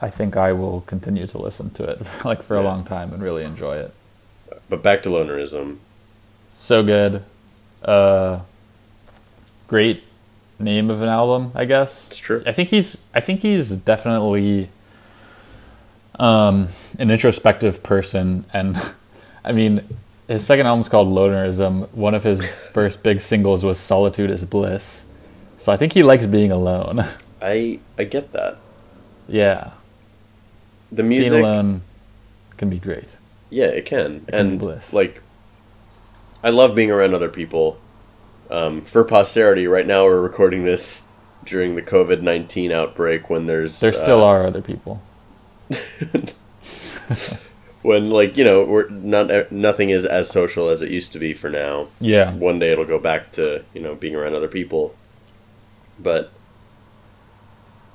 [0.00, 2.68] I think I will continue to listen to it like for a Yeah.
[2.68, 3.92] long time and really enjoy it.
[4.68, 5.78] But back to lonerism.
[6.54, 7.24] So good.
[7.82, 8.40] Uh,
[9.66, 10.04] great
[10.58, 12.08] name of an album, I guess.
[12.08, 12.42] It's true.
[12.46, 12.96] I think he's.
[13.14, 14.70] I think he's definitely
[16.18, 16.68] um,
[16.98, 18.76] an introspective person, and
[19.44, 19.82] I mean,
[20.26, 21.88] his second album's called Lonerism.
[21.92, 25.04] One of his first big singles was "Solitude Is Bliss,"
[25.58, 27.04] so I think he likes being alone.
[27.42, 28.56] I I get that.
[29.28, 29.70] yeah,
[30.90, 31.82] The music being alone
[32.56, 33.16] can be great.
[33.50, 35.22] yeah, it can, can and like,
[36.42, 37.78] I love being around other people.
[38.50, 41.04] Um, for posterity, right now we're recording this
[41.44, 45.02] during the COVID nineteen outbreak when there's There still uh, are other people.
[47.82, 51.34] when like you know we're not nothing is as social as it used to be
[51.34, 51.88] for now.
[52.00, 54.94] Yeah, one day it'll go back to you know being around other people
[55.98, 56.30] but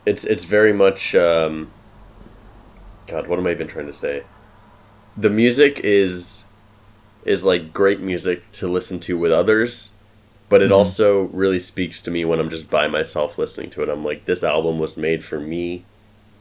[0.06, 1.72] it's it's very much um,
[3.08, 4.24] god what am i even trying to say
[5.16, 6.44] the music is
[7.24, 9.92] is like great music to listen to with others
[10.54, 10.76] but it Mhm.
[10.78, 14.26] also really speaks to me when i'm just by myself listening to it i'm like
[14.26, 15.84] this album was made for me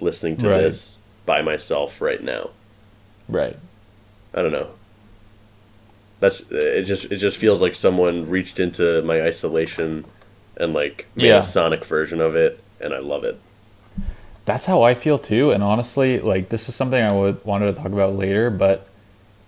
[0.01, 0.61] listening to Right.
[0.61, 2.51] this by myself right now
[3.29, 3.57] right.
[4.35, 4.69] I don't know.
[6.21, 6.83] That's it.
[6.85, 10.05] Just it just feels like someone reached into my isolation
[10.57, 11.39] and like made Yeah.
[11.41, 13.37] a sonic version of it, and I love it.
[14.45, 15.51] That's how I feel too.
[15.51, 18.87] And honestly, like this is something I would wanted to talk about later, but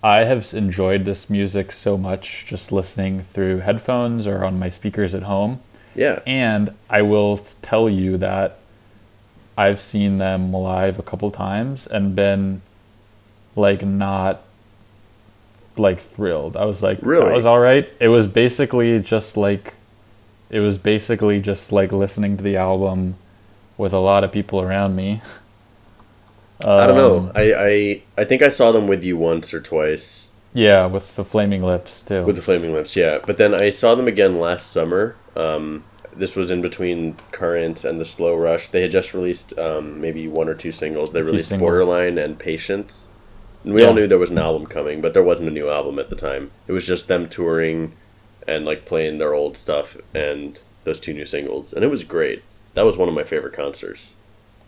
[0.04, 5.14] I have enjoyed this music so much just listening through headphones or on my speakers
[5.14, 5.60] at home.
[5.94, 8.58] Yeah, And I will tell you that
[9.56, 12.60] I've seen them live a couple times and been
[13.56, 14.42] like not
[15.78, 16.54] like thrilled.
[16.54, 17.24] I was like, Really?
[17.24, 17.90] that was all right.
[17.98, 19.72] It was basically just like,
[20.50, 23.14] it was basically just like listening to the album
[23.78, 25.22] with a lot of people around me.
[26.60, 27.18] I don't know.
[27.18, 31.16] Um, I, I I think I saw them with you once or twice Yeah, with
[31.16, 32.24] the flaming lips too.
[32.24, 32.94] with the Flaming Lips.
[32.96, 35.16] Yeah, but then I saw them again last summer.
[35.36, 38.68] Um, this was in between Current and the Slow Rush.
[38.68, 41.10] They had just released um, maybe one or two singles.
[41.12, 41.66] They released singles.
[41.68, 43.08] Borderline and Patience.
[43.64, 45.98] And we all knew there was an album coming, but there wasn't a new album
[45.98, 46.50] at the time.
[46.68, 47.94] It was just them touring
[48.46, 52.42] and like playing their old stuff and those two new singles, and it was great.
[52.74, 54.16] That was one of my favorite concerts.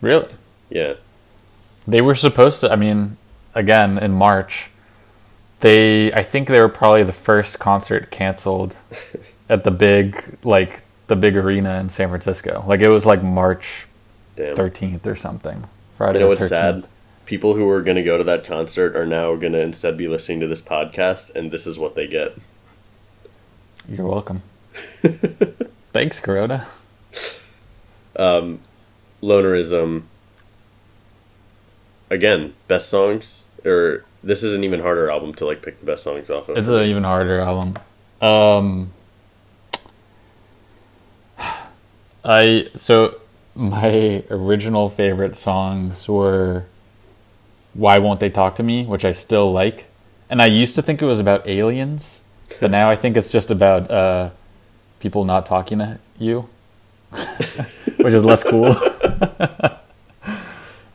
[0.01, 0.33] really?
[0.69, 0.95] Yeah,
[1.87, 2.71] They were supposed to.
[2.71, 3.17] I mean,
[3.55, 4.69] again in March,
[5.61, 6.11] they.
[6.11, 8.75] I think they were probably the first concert canceled
[9.49, 12.63] at the big like the big arena in San Francisco.
[12.67, 13.87] Like it was like March
[14.35, 15.57] thirteenth or something.
[15.59, 16.19] You Friday.
[16.19, 16.49] know the what's 13th.
[16.49, 16.87] sad?
[17.25, 20.07] People who were going to go to that concert are now going to instead be
[20.07, 22.37] listening to this podcast, and this is what they get.
[23.89, 24.43] You're welcome.
[25.91, 26.67] Thanks, Corona.
[28.15, 28.59] Um,
[29.21, 30.03] Lonerism.
[32.09, 36.03] Again, best songs, or this is an even harder album to like pick the best
[36.03, 36.57] songs off of.
[36.57, 37.77] It's an even harder album.
[38.21, 38.91] Um,
[42.23, 43.19] I so
[43.55, 46.65] my original favorite songs were
[47.73, 49.85] "Why Won't They Talk to Me," which I still like,
[50.29, 52.21] and I used to think it was about aliens,
[52.59, 54.29] but now I think it's just about uh,
[54.99, 56.49] people not talking to you,
[57.11, 58.75] which is less cool.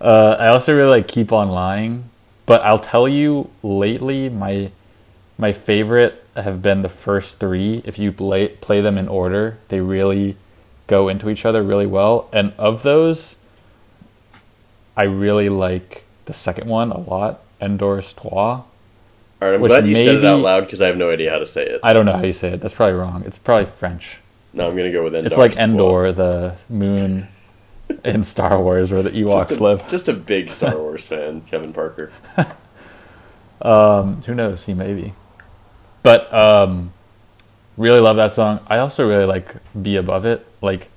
[0.03, 2.11] uh, I also really like "Keep on Lying,"
[2.45, 4.73] but I'll tell you, lately my
[5.39, 7.83] my favorite have been the first three.
[7.85, 10.37] If you play play them in order, they really
[10.89, 12.29] go into each other really well.
[12.33, 13.37] And of those,
[14.97, 18.29] I really like the second one a lot, Endors Toi.
[18.31, 18.65] All
[19.41, 21.39] right, I'm which glad you said it out loud because I have no idea how
[21.39, 21.81] to say it.
[21.83, 22.61] I don't know how you say it.
[22.61, 23.23] That's probably wrong.
[23.25, 24.19] It's probably French.
[24.53, 25.27] No, I'm gonna go with Endor.
[25.29, 27.29] It's like Endor, the moon
[28.05, 29.89] in Star Wars where the Ewoks Just a, live.
[29.89, 32.11] just a big Star Wars fan, Kevin Parker.
[33.61, 34.67] Um, who knows?
[34.67, 35.13] He may be.
[36.03, 36.93] But um,
[37.77, 38.59] really love that song.
[38.67, 40.89] I also really like "Be Above It." Like,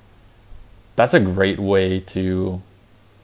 [0.95, 2.61] that's a great way to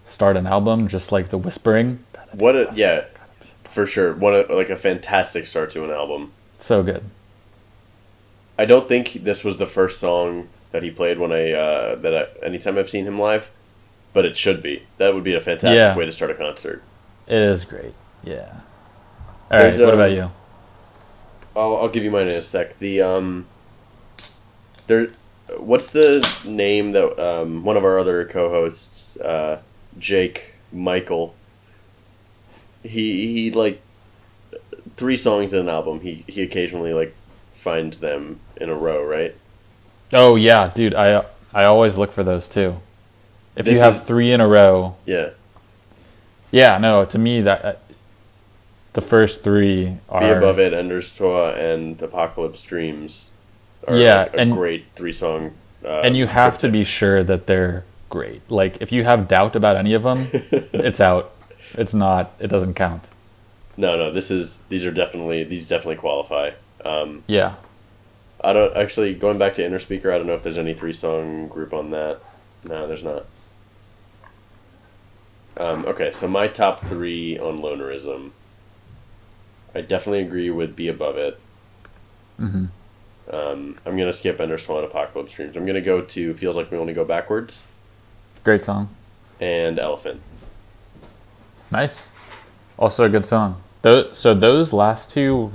[0.05, 0.88] start an album.
[0.88, 2.03] Just like the whispering,
[2.34, 3.05] What a yeah,
[3.63, 4.13] for sure.
[4.13, 6.34] What a like a fantastic start to an album.
[6.60, 7.03] so good.
[8.60, 12.15] I don't think this was the first song that he played when I uh, that
[12.43, 13.49] I, anytime I've seen him live,
[14.13, 14.84] but it should be.
[14.97, 15.95] That would be a fantastic Yeah.
[15.95, 16.84] way to start a concert.
[17.28, 17.93] It is great.
[18.24, 18.62] Yeah.
[19.50, 19.63] All right.
[19.63, 20.32] There's, what um, about you?
[21.56, 22.78] I'll, I'll give you mine in a sec.
[22.80, 23.45] The um,
[24.88, 25.08] there,
[25.58, 29.62] what's the name that um one of our other co-hosts, uh,
[29.97, 31.36] Jake Michael.
[32.84, 33.82] He he like
[34.95, 36.02] three songs in an album.
[36.02, 37.15] He he occasionally like
[37.54, 39.36] finds them in a row, right?
[40.13, 40.95] Oh yeah, dude.
[40.95, 42.80] I I always look for those too.
[43.55, 45.29] If This you have is- three in a row, Yeah.
[46.51, 47.05] yeah, no.
[47.05, 47.73] To me, that uh,
[48.93, 53.31] the first three are Be Above It, Endors Toi, and Apocalypse Dreams
[53.87, 55.51] are Yeah, like a and- great three song.
[55.83, 58.41] Uh, and you have to be sure that they're great.
[58.49, 61.31] Like if you have doubt about any of them, it's out.
[61.73, 62.33] It's not.
[62.39, 63.03] It doesn't count.
[63.77, 66.51] No, no, this is these are definitely these definitely qualify.
[66.85, 67.55] Um, Yeah.
[68.43, 70.13] I don't actually going back to Innerspeaker.
[70.13, 72.19] I don't know if there's any three song group on that.
[72.67, 73.25] No, there's not.
[75.57, 78.31] Um, okay, so my top three on lonerism.
[79.75, 81.39] I definitely agree with Be Above It.
[82.37, 82.65] hmm
[83.31, 85.55] Um, I'm gonna skip Endors Toi Apocalypse Dreams.
[85.55, 87.67] I'm gonna go to Feels Like We Only Go Backwards
[88.43, 88.89] Great song.
[89.39, 90.21] and Elephant.
[91.71, 92.07] Nice.
[92.77, 93.61] Also a good song.
[93.81, 95.51] Those, so those last two,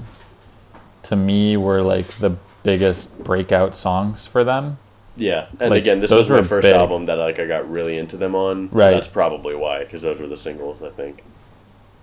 [1.04, 4.78] to me, were like the biggest breakout songs for them.
[5.16, 6.74] Yeah, and Like, again, this was my first big.
[6.74, 8.68] album that like I got really into them on.
[8.70, 8.90] So Right.
[8.92, 10.82] that's probably why, because those were the singles.
[10.82, 11.22] I think.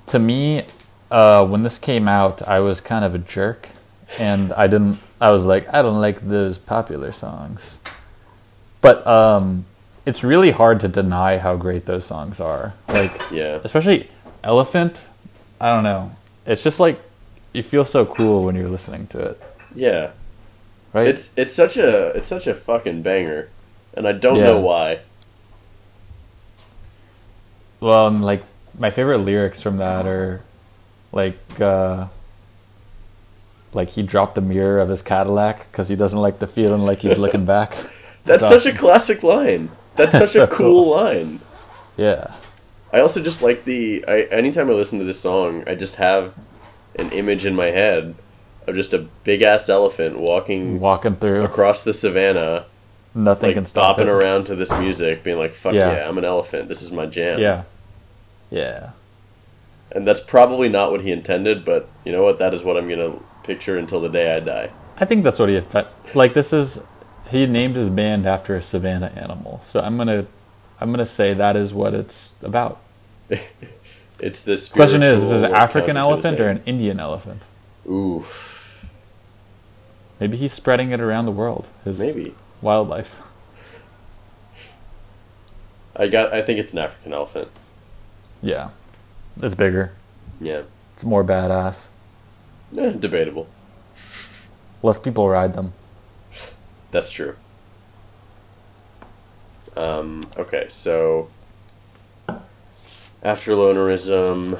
[0.07, 0.65] To me,
[1.11, 3.69] uh, when this came out, I was kind of a jerk,
[4.19, 4.97] and I didn't.
[5.21, 7.77] I was like, I don't like those popular songs,
[8.81, 9.65] but um,
[10.05, 12.73] it's really hard to deny how great those songs are.
[12.89, 14.09] Like, Yeah, especially
[14.43, 14.99] Elephant.
[15.61, 16.11] I don't know.
[16.45, 16.99] It's just like
[17.53, 19.41] you feel so cool when you're listening to it,
[19.75, 20.11] yeah.
[20.93, 21.07] Right?
[21.07, 23.49] It's it's such a it's such a fucking banger,
[23.93, 24.43] and I don't Yeah.
[24.45, 24.99] know why.
[27.79, 28.43] Well, and like
[28.77, 30.41] my favorite lyrics from that are
[31.11, 32.07] like uh
[33.73, 36.99] like he dropped the mirror of his Cadillac because he doesn't like the feeling like
[36.99, 37.75] he's looking back.
[38.25, 39.69] That's such a classic line.
[39.95, 40.89] That's such So a cool, cool.
[40.91, 41.39] line.
[41.97, 42.33] Yeah.
[42.93, 44.05] I also just like the.
[44.07, 46.35] I anytime I listen to this song, I just have
[46.95, 48.13] an image in my head
[48.67, 52.65] of just a big ass elephant walking Walking through, across the savannah,
[53.15, 54.09] nothing like can stop bopping it.
[54.09, 55.93] around to this music, being like, "Fuck Yeah.
[55.93, 56.07] yeah.
[56.09, 56.67] I'm an elephant.
[56.69, 57.63] This is my jam." Yeah.
[58.49, 58.91] Yeah.
[59.91, 62.39] and that's probably not what he intended, but you know what?
[62.39, 64.69] That is what I'm gonna picture until the day I die.
[64.97, 65.61] I think that's what he
[66.15, 66.33] like.
[66.33, 66.83] This is
[67.29, 70.25] he named his band after a savannah animal, so I'm gonna
[70.79, 72.79] I'm gonna say that is what it's about.
[74.19, 77.41] It's this Question is: Is it an African elephant or an Indian elephant?
[77.85, 78.23] Ooh,
[80.23, 81.67] Maybe he's spreading it around the world.
[81.83, 82.33] His maybe.
[82.61, 83.19] wildlife.
[85.97, 86.33] I got.
[86.33, 87.49] I think it's an African elephant.
[88.41, 88.69] Yeah,
[89.41, 89.91] it's bigger.
[90.39, 90.61] Yeah,
[90.93, 91.89] It's more badass.
[92.77, 93.49] Eh, debatable.
[94.81, 95.73] Less people ride them.
[96.91, 97.35] That's true.
[99.75, 101.27] Um, okay, so
[103.21, 104.57] after lonerism,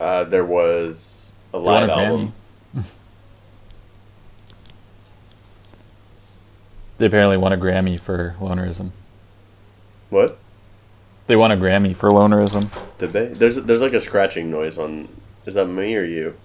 [0.00, 1.21] uh, there was
[1.52, 2.32] a live album.
[6.98, 8.90] They apparently won a Grammy for lonerism.
[10.10, 10.38] What
[11.26, 12.68] They won a Grammy for lonerism.
[12.98, 13.26] did they?
[13.28, 15.08] There's there's like a scratching noise on.
[15.46, 16.36] Is that me or you?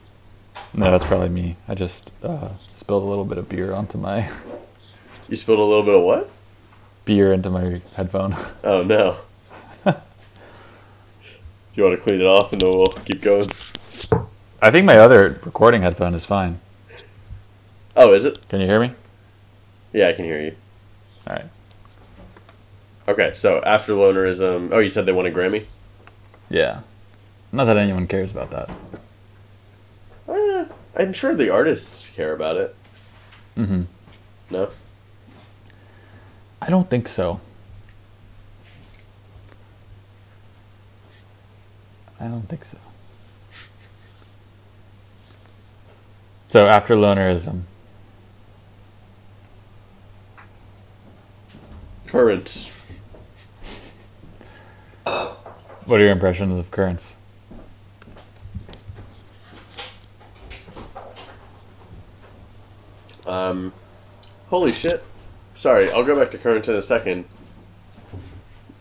[0.74, 1.56] No, that's probably me.
[1.68, 4.28] I just uh, spilled a little bit of beer onto my
[5.30, 6.30] You spilled a little bit of what?
[7.06, 8.36] beer into my headphone.
[8.64, 9.18] Oh no.
[11.76, 13.48] you want to clean it off and then we'll keep going.
[14.62, 16.60] I think my other recording headphone is fine.
[17.96, 18.48] Oh, is it?
[18.50, 18.94] Can you hear me?
[19.94, 20.56] Yeah, I can hear you.
[21.28, 21.46] All right.
[23.08, 25.66] Okay, so after lonerism, oh, you said they won a Grammy.
[26.50, 26.82] Yeah.
[27.52, 28.70] Not that anyone cares about that.
[30.30, 30.66] Eh,
[30.96, 32.76] I'm sure the artists care about it.
[33.56, 33.82] Mm hmm
[34.50, 34.70] No.
[36.62, 37.40] I don't think so.
[42.20, 42.78] I don't think so.
[46.50, 47.64] So after lonerism,
[52.08, 52.72] Currents.
[55.04, 57.18] what are your impressions of currents?
[63.26, 63.74] Um,
[64.50, 65.04] holy shit.
[65.54, 67.26] Sorry, I'll go back to currents in a second.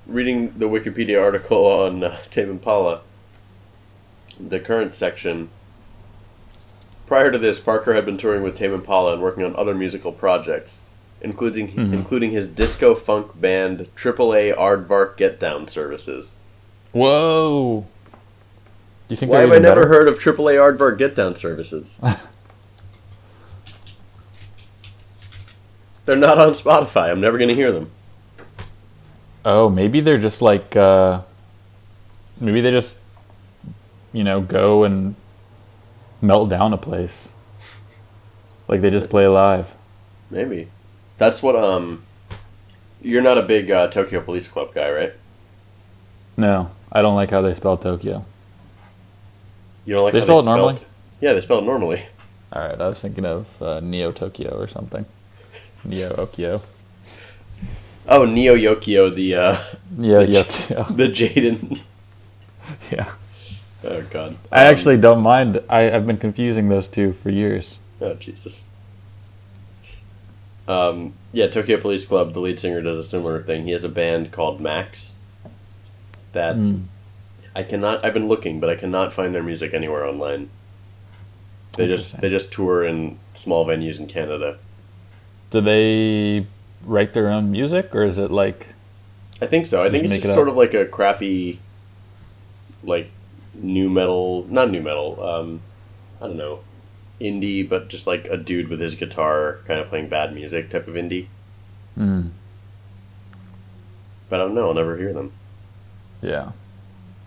[0.07, 3.01] Reading the Wikipedia article on uh, Tame Impala,
[4.39, 5.49] the current section.
[7.07, 10.11] Prior to this, Parker had been touring with Tame Impala and working on other musical
[10.13, 10.83] projects,
[11.21, 11.93] including Mhm.
[11.93, 16.35] including his disco funk band AAA Aardvark Get Down services.
[16.93, 17.87] Whoa!
[19.09, 19.89] Do you think Why have I never better?
[19.89, 21.97] heard of AAA Aardvark Get Down services?
[26.05, 27.11] They're not on Spotify.
[27.11, 27.91] I'm never going to hear them.
[29.45, 31.21] Oh, maybe they're just like, uh,
[32.41, 32.99] maybe they just,
[34.13, 35.15] you know, go and
[36.21, 37.33] melt down a place.
[38.69, 39.75] Like they just play live.
[40.31, 40.69] Maybe.
[41.19, 42.03] That's what um.
[43.03, 45.13] You're not a big uh, Tokyo Police Club guy, right?
[46.37, 48.25] No, I don't like how they spell Tokyo.
[49.85, 50.83] You don't like how They how spell it spelled- normally?
[51.21, 52.03] Yeah, they spell it normally.
[52.53, 55.05] All right, I was thinking of uh, Neo Tokyo or something.
[55.85, 56.63] Neo Okyo.
[58.09, 59.57] Oh, Neo Yokio, the uh,
[59.91, 61.81] Neo The the Jaden.
[62.91, 63.13] yeah.
[63.89, 64.37] Oh God.
[64.53, 65.61] I Um, actually don't mind.
[65.69, 67.79] I, I've been confusing those two for years.
[68.01, 68.65] Oh Jesus.
[70.69, 72.33] Um, yeah, Tokyo Police Club.
[72.33, 73.65] The lead singer does a similar thing.
[73.65, 75.15] He has a band called Max.
[76.33, 76.85] That Mm.
[77.55, 78.05] I cannot.
[78.05, 80.51] I've been looking, but I cannot find their music anywhere online.
[81.77, 84.59] They just they just tour in small venues in Canada.
[85.51, 86.47] Do they
[86.85, 88.69] write their own music, or is it like
[89.41, 89.83] I think so.
[89.85, 90.53] I think it's just sort up.
[90.53, 91.61] of like a crappy,
[92.83, 93.11] like,
[93.63, 94.47] new metal.
[94.49, 95.23] Not new metal.
[95.23, 95.61] Um,
[96.21, 96.61] I don't know,
[97.21, 100.89] indie, but just like a dude with his guitar, kind of playing bad music type
[100.89, 101.27] of indie.
[101.99, 102.31] Mm,
[104.29, 104.69] But I don't know.
[104.69, 105.33] I'll never hear them.
[106.23, 106.53] yeah.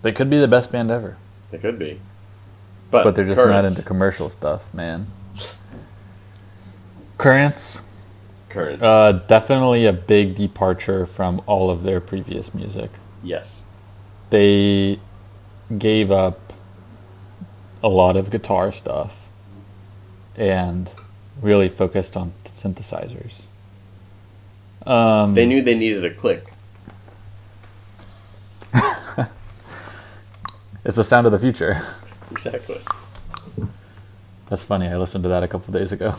[0.01, 1.17] They could be the best band ever.
[1.51, 1.99] They could be,
[2.89, 5.07] but But they're just not into commercial stuff, man.
[7.17, 7.81] Currents,
[8.47, 8.81] currents.
[8.81, 12.91] uh, definitely a big departure from all of their previous music.
[13.21, 13.65] yes,
[14.29, 14.99] They
[15.77, 16.53] gave up
[17.83, 19.29] a lot of guitar stuff
[20.35, 20.89] and
[21.41, 23.41] really focused on synthesizers.
[24.85, 26.53] Um, they knew they needed a click.
[30.83, 31.81] it's the sound of the future.
[32.31, 32.79] Exactly.
[34.49, 34.87] That's funny.
[34.87, 36.13] I listened to that a couple days ago.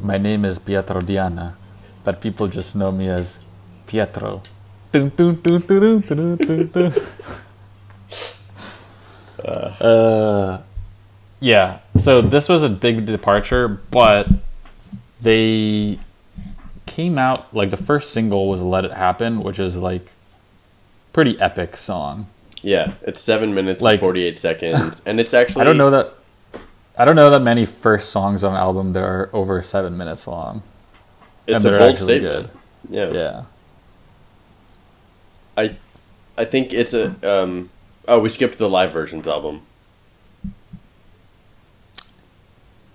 [0.00, 1.56] My name is Pietro Diana,
[2.04, 3.40] but people just know me as
[3.88, 4.42] Pietro.
[9.44, 10.60] Uh,
[11.40, 11.78] yeah.
[11.96, 14.28] So this was a big departure, but
[15.20, 15.98] they
[16.86, 20.10] came out like the first single was "Let It Happen," which is like
[21.12, 22.26] pretty epic song.
[22.62, 26.14] Yeah, it's seven minutes Like- and forty-eight seconds, and it's actually I don't know that.
[26.96, 30.26] I don't know that many first songs on an album that are over seven minutes
[30.26, 30.62] long.
[31.46, 32.50] It's and a they're bold statement.
[32.90, 33.10] Yeah.
[33.12, 33.44] Yeah.
[35.58, 35.76] I,
[36.36, 37.14] I think it's a.
[37.42, 37.70] Um,
[38.06, 39.62] oh, we skipped the live versions album.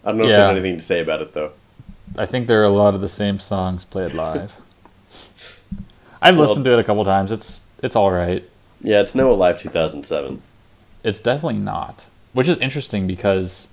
[0.06, 1.52] I don't know if there's anything to say about it though.
[2.18, 4.58] I think there are a lot of the same songs played live.
[6.22, 7.32] I've Well- listened to it a couple times.
[7.32, 8.44] It's it's all right.
[8.82, 10.42] Yeah, it's Noah Live 2007.
[11.04, 12.04] It's definitely not,
[12.34, 13.68] which is interesting because,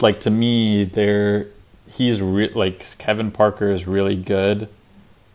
[0.00, 1.48] like to me, there
[1.90, 4.68] he's re- like Kevin Parker is really good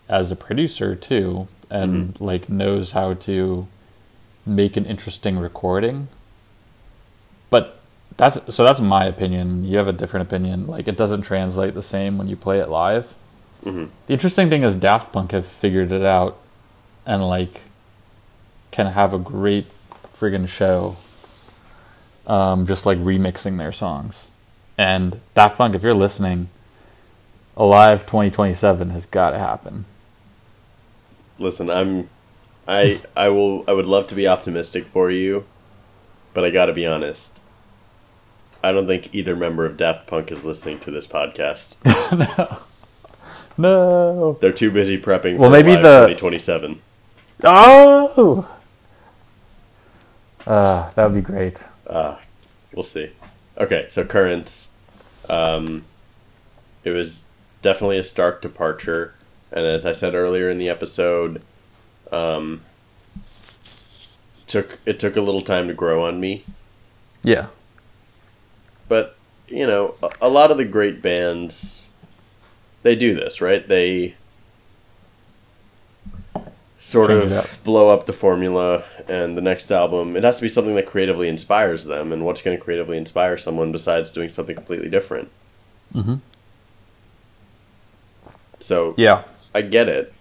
[0.08, 3.68] as a producer too, and like knows how to
[4.46, 6.08] make an interesting recording.
[7.50, 7.80] But
[8.18, 9.66] that's so that's my opinion.
[9.66, 10.68] You have a different opinion.
[10.68, 13.14] Like it doesn't translate the same when you play it live.
[13.64, 13.90] Mhm.
[14.08, 16.38] The interesting thing is Daft Punk have figured it out,
[17.06, 17.62] and like
[18.72, 19.68] can have a great
[20.14, 20.98] friggin' show.
[22.28, 24.30] Um, just like remixing their songs,
[24.80, 26.50] and Daft Punk, if you're listening,
[27.56, 29.86] Alive 2027 has got to happen.
[31.40, 32.10] Listen, I'm,
[32.68, 35.46] I I will I would love to be optimistic for you,
[36.34, 37.40] but I got to be honest.
[38.64, 41.76] I don't think either member of Daft Punk is listening to this podcast.
[43.58, 43.70] No.
[43.70, 44.38] No.
[44.42, 46.82] They're too busy prepping Well, for maybe the- 2027.
[47.44, 48.50] Oh.
[50.46, 51.64] Uh, that would be great.
[51.88, 52.18] Uh,
[52.74, 53.12] we'll see.
[53.58, 54.70] Okay, so currents.
[55.30, 55.86] Um,
[56.84, 57.24] it was
[57.62, 59.15] definitely a stark departure,
[59.56, 61.42] and as I said earlier in the episode,
[62.12, 62.62] um,
[64.48, 66.44] took it took a little time to grow on me.
[67.24, 67.48] Yeah.
[68.88, 69.16] But
[69.48, 71.90] you know, a, a lot of the great bands,
[72.84, 73.68] they do this, right?
[73.68, 74.16] They
[76.80, 77.64] sort Change of up.
[77.64, 81.28] blow up the formula, and the next album, it has to be something that creatively
[81.28, 82.12] inspires them.
[82.12, 85.30] And what's going to creatively inspire someone besides doing something completely different?
[85.96, 86.20] Mhm.
[88.60, 89.24] So Yeah.
[89.56, 90.12] I get it.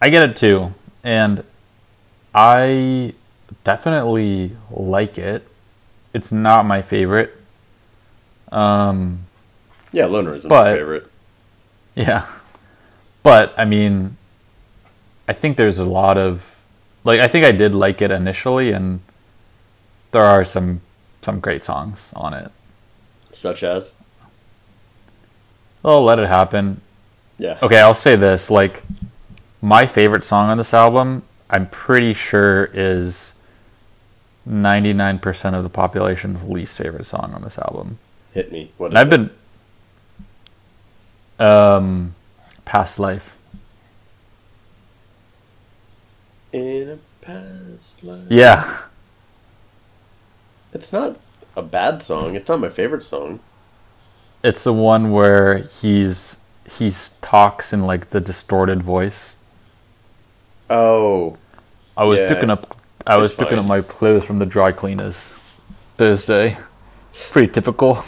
[0.00, 0.72] I get it too,
[1.04, 1.44] and
[2.34, 3.12] I
[3.64, 5.46] definitely like it.
[6.14, 7.36] It's not my favorite.
[8.50, 9.26] Um,
[9.92, 11.06] Yeah, Loner is my favorite.
[11.94, 12.26] yeah,
[13.22, 14.16] but I mean,
[15.28, 16.62] I think there's a lot of
[17.04, 19.00] like I think I did like it initially, and
[20.12, 20.80] there are some
[21.20, 22.50] some great songs on it.
[23.32, 23.92] Such as
[25.84, 26.80] Oh, let it happen.
[27.38, 28.82] yeah, Okay, I'll say this: like,
[29.62, 33.34] my favorite song on this album I'm pretty sure is
[34.48, 37.98] 99% of the population's least favorite song on this album.
[38.32, 38.72] Hit me.
[38.78, 39.10] What I've it?
[39.10, 39.30] been
[41.44, 42.14] um
[42.64, 43.36] past life.
[46.52, 48.26] in a past life.
[48.28, 48.86] Yeah.
[50.72, 51.18] It's not
[51.56, 52.34] a bad song.
[52.36, 53.40] It's not my favorite song.
[54.42, 56.38] It's the one where he's
[56.78, 59.36] he's talks in like the distorted voice.
[60.68, 61.36] Oh,
[61.96, 62.28] I was Yeah.
[62.28, 62.76] picking up
[63.06, 65.34] I was It's picking up my clothes from the dry cleaners
[65.96, 66.58] Thursday.
[67.30, 68.02] Pretty typical.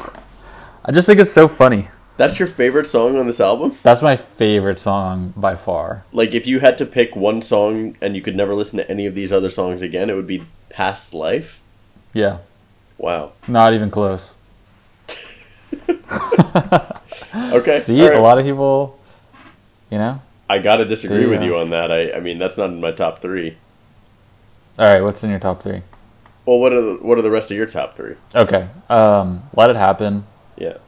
[0.84, 1.88] I just think it's so funny.
[2.18, 3.74] that's your favorite song on this album?
[3.82, 6.04] That's my favorite song by far.
[6.12, 9.06] Like, if you had to pick one song and you could never listen to any
[9.06, 11.60] of these other songs again, it would be Past Life?
[12.12, 12.38] Yeah.
[12.98, 13.32] Wow.
[13.48, 14.36] Not even close.
[17.34, 17.80] Okay.
[17.80, 18.16] See, right.
[18.16, 18.98] a lot of people,
[19.90, 20.20] you know.
[20.48, 21.90] I gotta disagree with you on that.
[21.90, 23.56] I, I mean, that's not in my top three.
[24.78, 25.82] All right, what's in your top three?
[26.44, 28.16] Well, what are the, what are the rest of your top three?
[28.34, 30.24] Okay, um, let it happen,
[30.56, 30.78] Yeah.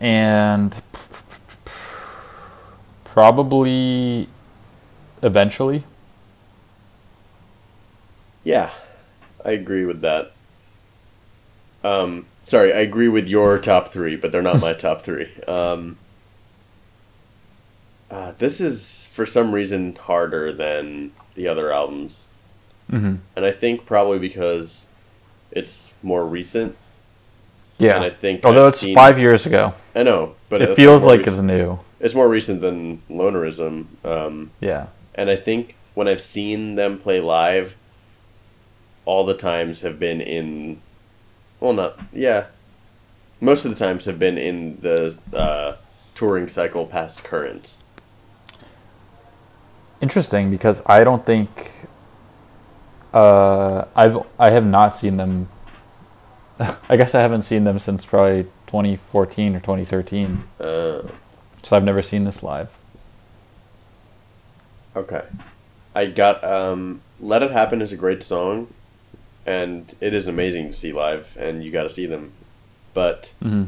[0.00, 0.80] and
[3.04, 4.28] probably
[5.22, 5.84] eventually.
[8.42, 8.70] Yeah,
[9.44, 10.32] I agree with that.
[11.82, 15.30] Um, sorry, I agree with your top three, but they're not my top three.
[15.48, 15.96] Um,
[18.10, 22.28] uh, this is for some reason harder than the other albums,
[22.92, 23.14] Mm-hmm.
[23.34, 24.88] and I think probably because
[25.50, 26.76] it's more recent.
[27.78, 27.96] Yeah.
[27.96, 31.04] And I think Although I've it's seen- five years ago, I know, but it feels
[31.06, 31.78] like rec- it's new.
[31.98, 33.86] it's more recent than Lonerism.
[34.04, 34.88] Um, Yeah.
[35.14, 37.74] and I think when I've seen them play live,
[39.06, 40.80] all the times have been in,
[41.64, 42.46] well, not yeah,
[43.40, 45.76] most of the times have been in the uh,
[46.14, 47.84] touring cycle past currents.
[50.02, 51.72] Interesting because I don't think
[53.14, 55.48] uh, I've I have not seen them.
[56.90, 60.44] I guess I haven't seen them since probably 2014 or 2013.
[60.60, 61.02] Uh,
[61.62, 62.76] So I've never seen this live.
[64.94, 65.22] okay,
[65.94, 68.68] I got um, "Let It Happen" is a great song,
[69.46, 72.32] and it is amazing to see live, and you got to see them,
[72.92, 73.64] but Mm-hmm.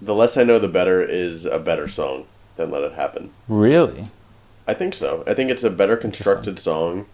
[0.00, 2.26] "The Less I Know, the Better" is a better song
[2.56, 4.08] than "Let It Happen." Really?
[4.66, 5.24] I think so.
[5.26, 7.06] I think it's a better constructed song.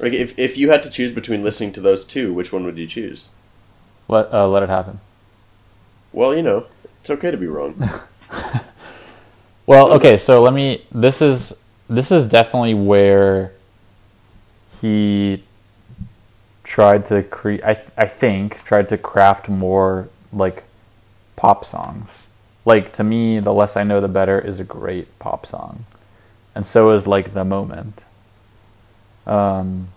[0.00, 2.78] Like if if you had to choose between listening to those two, which one would
[2.78, 3.30] you choose?
[4.08, 5.00] Let uh, let it happen.
[6.12, 6.66] Well, you know,
[7.00, 7.74] it's okay to be wrong.
[9.66, 10.84] Well, okay, so let me.
[10.92, 11.60] This is
[11.90, 13.52] this is definitely where
[14.86, 15.42] he
[16.64, 17.62] tried to create.
[17.64, 20.64] I th- I think tried to craft more like
[21.36, 22.26] pop songs.
[22.64, 25.84] Like to me, the less I know, the better is a great pop song,
[26.54, 28.02] and so is like the moment.
[29.26, 29.88] Um,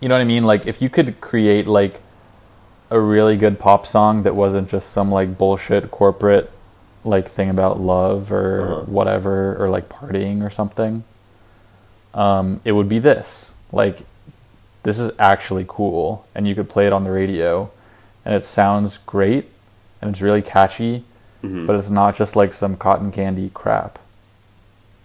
[0.00, 0.44] you know what I mean?
[0.44, 2.00] Like if you could create like
[2.90, 6.50] a really good pop song that wasn't just some like bullshit corporate
[7.04, 8.80] like thing about love or Uh-huh.
[8.86, 11.04] whatever or like partying or something
[12.18, 13.98] um, it would be this like
[14.82, 17.70] this is actually cool and you could play it on the radio
[18.24, 19.44] and it sounds great
[20.00, 21.04] and it's really catchy
[21.42, 21.66] Mhm.
[21.66, 23.98] but it's not just like some cotton candy crap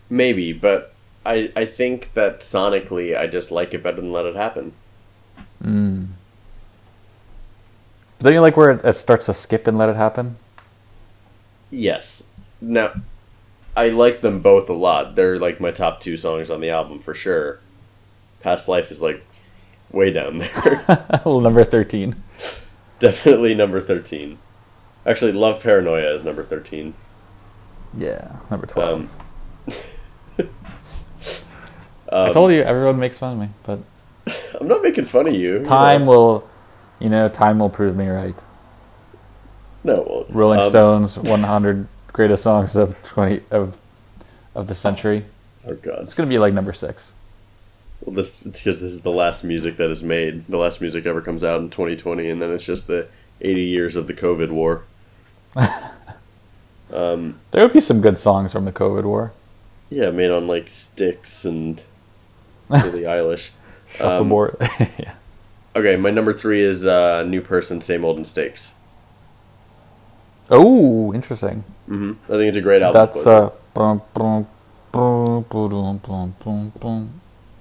[0.10, 0.94] Maybe, but
[1.26, 4.74] I I think that sonically, I just like it better than Let It Happen.
[5.64, 6.08] mm.
[8.18, 10.38] but don't you like where it, it starts to skip and let it happen
[11.72, 12.24] Yes.
[12.62, 12.92] Now,
[13.76, 15.16] I like them both a lot.
[15.16, 17.60] They're like my top two songs on the album for sure.
[18.42, 19.26] Past Life is like
[19.92, 20.86] way down there.
[21.26, 22.16] well number 13
[23.00, 24.38] Definitely number thirteen.
[25.06, 26.94] Actually, Love Paranoia is number thirteen.
[27.98, 29.00] yeah number 12
[30.40, 30.48] Um,
[32.12, 33.80] i um, told you everyone makes fun of me but
[34.62, 35.60] I'm not making fun of you.
[35.60, 36.12] you time know.
[36.12, 36.50] will
[37.00, 38.36] you know time will prove me right
[39.84, 43.76] No, rolling Um, stones 100 greatest songs of 20 of
[44.56, 45.26] of the century
[45.68, 46.00] Oh god.
[46.02, 47.14] it's gonna be like number six
[48.02, 50.46] Well, this it's because this is the last music that is made.
[50.48, 53.08] The last music ever comes out in 2020, and then it's just the
[53.42, 54.84] 80 years of the COVID war.
[56.94, 59.32] um, there would be some good songs from the covid war
[59.90, 61.82] yeah, made on like sticks and
[62.70, 63.50] Billie Eilish.
[63.90, 64.58] shuffleboard
[64.98, 65.14] yeah
[65.76, 68.76] Okay, my number three is uh, "New Person, Same Old Mistakes."
[70.54, 73.00] Oh interesting hmm I think it's a great album.
[73.02, 73.50] that's uh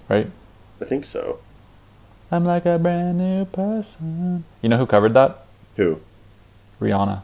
[0.09, 0.29] right
[0.81, 1.39] I think so.
[2.31, 6.01] i'm like a brand new person you know who covered that Who?
[6.81, 7.23] rihanna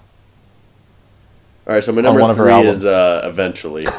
[1.69, 3.85] All right, so my On number her three is uh, "Eventually."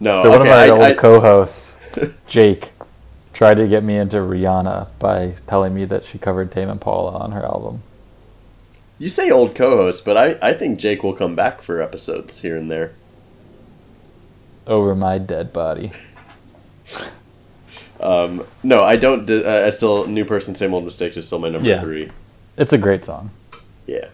[0.00, 1.76] No, So one of okay, my old I- co-hosts,
[2.26, 2.70] Jake,
[3.32, 7.32] tried to get me into Rihanna by telling me that she covered Tame Impala on
[7.32, 7.82] her album.
[8.98, 12.56] You say old co-host, but I, I think Jake will come back for episodes here
[12.56, 12.92] and there.
[14.66, 15.92] Over my dead body.
[18.00, 19.30] Um, no, I don't.
[19.30, 21.80] Uh, I still new person, same old mistakes is still my number Yeah.
[21.80, 22.10] three.
[22.58, 23.30] It's a great song.
[23.86, 24.08] Yeah.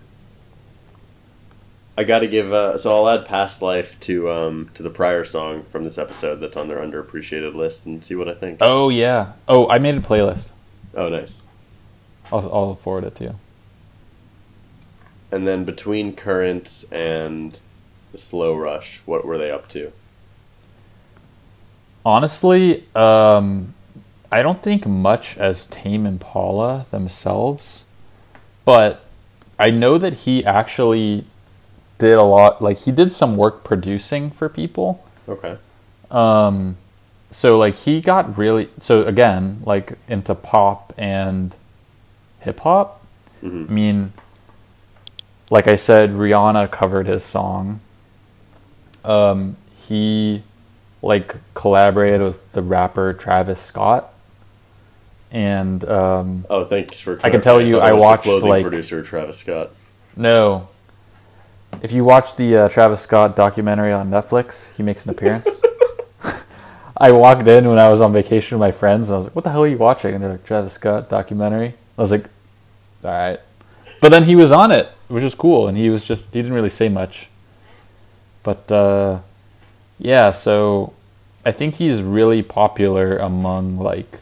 [1.97, 2.53] I got to give.
[2.53, 6.37] Uh, so I'll add "Past Life" to um, to the prior song from this episode
[6.37, 8.59] that's on their underappreciated list and see what I think.
[8.61, 9.33] Oh yeah.
[9.49, 10.53] Oh, I made a playlist.
[10.95, 11.43] Oh, nice.
[12.31, 13.35] I'll, I'll forward it to you.
[15.33, 17.59] And then between Currents and
[18.13, 19.93] the Slow Rush, what were they up to?
[22.05, 23.75] Honestly, um,
[24.33, 27.85] I don't think much as Tame Impala themselves,
[28.65, 29.05] but
[29.59, 31.25] I know that he actually
[31.99, 32.63] did a lot.
[32.63, 35.05] Like he did some work producing for people.
[35.29, 35.59] Okay.
[36.11, 36.77] Um,
[37.31, 41.55] so like he got really so again like into pop and
[42.41, 43.05] hip hop.
[43.43, 43.69] Mhm.
[43.69, 44.13] I mean,
[45.51, 47.81] like I said, Rihanna covered his song.
[49.05, 50.43] Um, he
[51.03, 54.13] like collaborated with the rapper Travis Scott,
[55.31, 57.19] and um, Oh, thanks for.
[57.23, 59.71] I can tell you I the watched, clothing like- producer Travis Scott.
[60.17, 60.69] no.
[61.83, 65.49] If you watch the uh, Travis Scott documentary on Netflix, he makes an appearance.
[66.97, 69.37] I walked in when I was on vacation with my friends, and I was like,
[69.37, 72.25] "What the hell are you watching?" And they're like, "Travis Scott documentary." I was like,
[73.05, 73.39] "All right,"
[74.01, 76.55] but then he was on it, which was cool, and he was just he didn't
[76.55, 77.29] really say much.
[78.43, 79.21] But uh,
[79.99, 80.93] yeah, so
[81.45, 84.19] I think he's really popular among like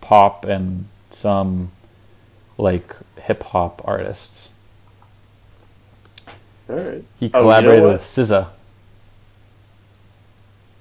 [0.00, 1.70] pop and some
[2.58, 4.50] like hip hop artists.
[6.68, 7.04] All right.
[7.18, 8.48] He Oh, you know collaborated with SZA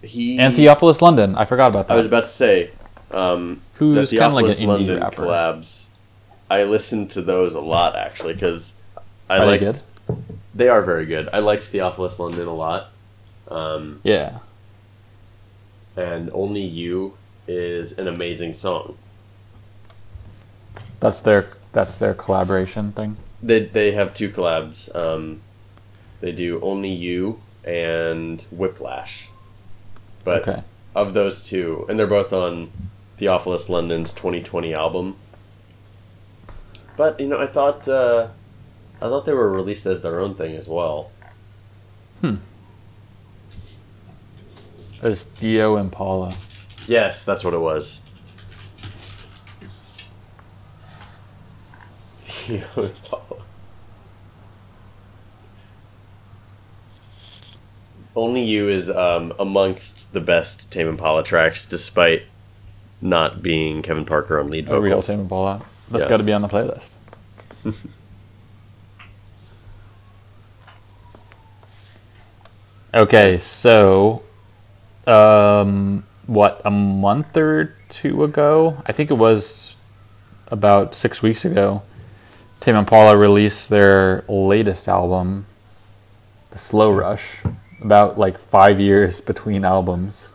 [0.02, 1.36] He and Theophilus London.
[1.36, 1.94] I forgot about that.
[1.96, 2.72] I was about to say,
[3.12, 5.24] um, Who's kind of like an indie London rapper.
[5.24, 5.88] collabs.
[6.50, 8.74] I listened to those a lot actually because
[9.30, 9.80] I like they good?
[10.56, 11.30] They are very good.
[11.32, 12.90] I liked Theophilus London a lot.
[13.48, 14.40] Um, Yeah.
[15.96, 17.16] and Only You
[17.48, 18.98] is an amazing song.
[21.00, 23.18] That's their that's their collaboration thing.
[23.42, 24.94] They they have two collabs.
[24.96, 25.42] Um,
[26.20, 29.30] they do Only You and Whiplash.
[30.24, 30.64] But okay.
[30.96, 32.72] of those two, and they're both on
[33.18, 35.16] Theophilus London's 2020 album.
[37.00, 38.28] But you know, I thought uh,
[38.98, 41.12] I thought they were released as their own thing as well.
[45.02, 46.36] It's Theo Impala.
[46.88, 48.02] Yes, that's what it was.
[58.14, 62.24] Only You is um, amongst the best Tame Impala tracks, despite
[63.00, 64.80] not being Kevin Parker on lead vocals.
[64.80, 65.02] A real.
[65.02, 65.62] Tame Impala.
[65.92, 66.10] That's Yeah.
[66.10, 66.96] got to be on the playlist.
[72.94, 74.24] okay, so
[75.08, 79.76] um, what a month or two ago, I think it was
[80.48, 81.84] about six weeks ago.
[82.60, 85.46] Tame Impala released their latest album,
[86.52, 87.44] The Slow Rush.
[87.82, 90.34] About like five years between albums,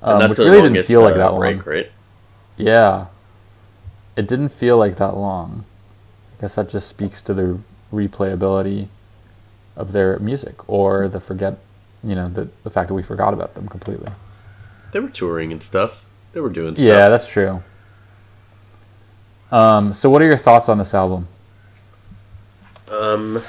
[0.00, 1.40] And um, that's which really didn't feel like uh, that long.
[1.40, 1.90] break, right?
[2.56, 3.06] Yeah.
[4.16, 5.64] It didn't feel like that long.
[6.38, 7.58] I guess that just speaks to the
[7.92, 8.88] replayability
[9.76, 11.58] of their music or the forget,
[12.04, 14.10] you know, the, the fact that we forgot about them completely.
[14.92, 16.04] They were touring and stuff.
[16.32, 16.84] They were doing stuff.
[16.84, 17.62] Yeah, that's true.
[19.50, 21.28] Um, so, what are your thoughts on this album?
[22.90, 23.42] Um,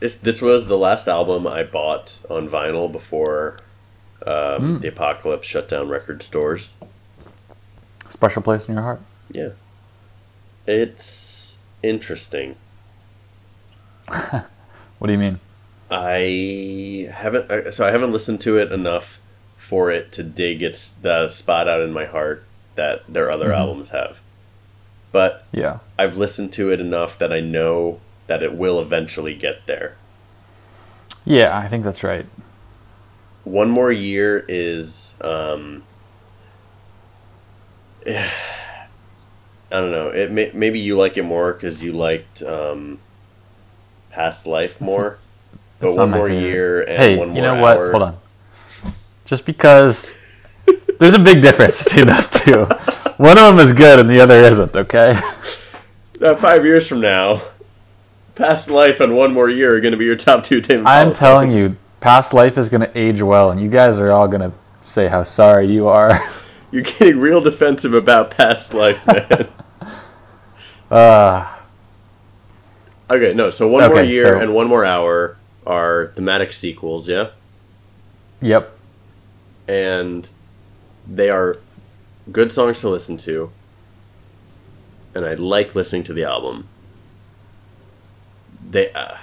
[0.00, 3.58] this was the last album I bought on vinyl before
[4.26, 4.78] um, Hmm.
[4.78, 6.74] the apocalypse shut down record stores.
[8.08, 9.00] Special place in your heart?
[9.30, 9.50] Yeah,
[10.68, 12.56] it's interesting.
[14.98, 15.38] What do you mean?
[15.92, 19.20] I haven't so I haven't listened to it enough
[19.56, 22.44] for it to dig its the spot out in my heart
[22.74, 23.56] that their other Mhm.
[23.58, 24.18] albums have.
[25.12, 25.78] But Yeah.
[25.96, 29.94] I've listened to it enough that I know that it will eventually get there.
[31.24, 32.26] Yeah, I think that's right.
[33.44, 35.84] One more year is um
[39.70, 40.08] I don't know.
[40.10, 42.98] It may, maybe you like it more because you liked um,
[44.10, 45.18] Past Life more.
[45.78, 46.42] but not one more favorite.
[46.42, 47.92] year and hey, one more you know hour.
[47.92, 48.00] what?
[48.00, 48.92] Hold on.
[49.26, 50.12] Just because
[50.98, 52.64] there's a big difference between those two.
[53.18, 55.20] One of them is good and the other isn't, okay?
[56.20, 57.42] Uh, five years from now,
[58.34, 61.12] Past Life and One More Year are going to be your top two Impala I'm
[61.12, 61.64] telling songs.
[61.72, 64.52] you, Past life is gonna age well, and you guys are all gonna
[64.82, 66.22] say how sorry you are.
[66.70, 69.48] You're getting real defensive about past life, man.
[70.90, 71.46] Uh,
[73.10, 73.50] okay, no.
[73.50, 75.36] So one more year so- and one more hour
[75.66, 77.30] are thematic sequels, yeah,
[78.40, 78.72] yep.
[79.66, 80.28] and
[81.06, 81.56] they are
[82.32, 83.50] good songs to listen to,
[85.14, 86.68] and I like listening to the album.
[88.70, 89.16] They, uh,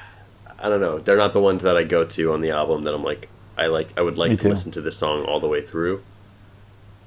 [0.59, 2.93] I don't know, they're not the ones that I go to on the album that
[2.93, 5.61] I'm like, I like, I would like to listen to this song all the way
[5.61, 6.03] through.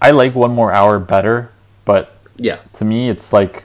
[0.01, 1.51] I like one more hour better,
[1.85, 3.65] but Yeah, to me, it's like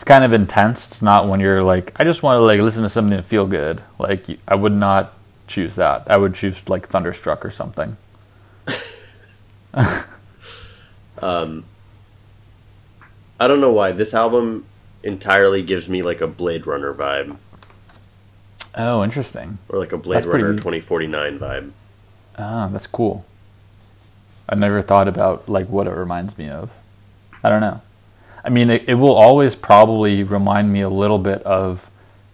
[0.00, 0.86] it's kind of intense.
[0.86, 3.46] It's not when you're like, I just want to like listen to something and feel
[3.46, 3.82] good.
[3.98, 5.12] Like I would not
[5.46, 6.04] choose that.
[6.10, 7.98] I would choose like Thunderstruck or something.
[9.72, 10.04] I
[13.40, 14.64] don't know why this album
[15.02, 17.36] entirely gives me like a Blade Runner vibe
[18.74, 19.58] Oh, interesting.
[19.68, 21.72] or like a Blade That's Runner 2049 vibe.
[22.38, 23.26] Ah, that's cool.
[24.48, 26.72] I never thought about like what it reminds me of.
[27.44, 27.82] I don't know.
[28.44, 31.90] I mean, it, it will always probably remind me a little bit of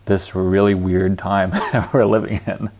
[0.06, 1.52] this really weird time
[1.92, 2.70] we're living in.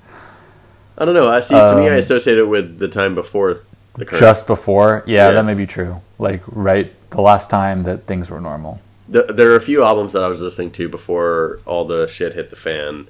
[0.99, 1.29] I don't know.
[1.29, 1.55] I see.
[1.55, 3.61] to me, I Um, associate it with the time before
[3.95, 4.20] the current.
[4.20, 5.31] Just before, yeah, Yeah.
[5.33, 6.01] that may be true.
[6.18, 8.81] Like right the last time that things were normal.
[9.09, 12.33] The, there are a few albums that I was listening to before all the shit
[12.35, 13.09] hit the fan.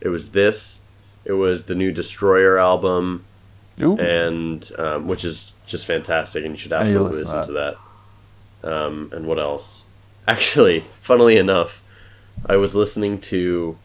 [0.00, 0.80] It was this.
[1.24, 3.24] It was the new Destroyer album,
[3.82, 3.96] Ooh.
[3.98, 7.54] and um, which is just fantastic, and you should I need to absolutely listen, listen
[7.54, 7.76] to that.
[8.64, 9.84] Um, and what else?
[10.28, 11.82] Actually, funnily enough,
[12.46, 13.76] I was listening to.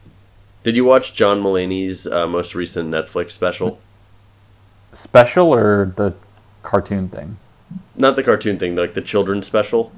[0.62, 3.78] Did you watch John Mulaney's uh, most recent Netflix special?
[4.92, 6.14] Special or the
[6.62, 7.36] cartoon thing?
[7.96, 9.92] Not the cartoon thing, like the children's special.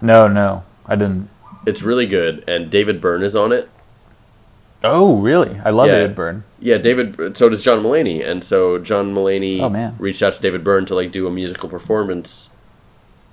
[0.00, 1.28] No, no, I didn't.
[1.66, 3.68] It's really good, and David Byrne is on it.
[4.84, 5.60] Oh, really?
[5.64, 5.98] I love Yeah.
[5.98, 6.44] David Byrne.
[6.60, 7.36] Yeah, David.
[7.36, 9.96] So does John Mulaney, and so John Mulaney Oh, man.
[9.98, 12.48] reached out to David Byrne to like do a musical performance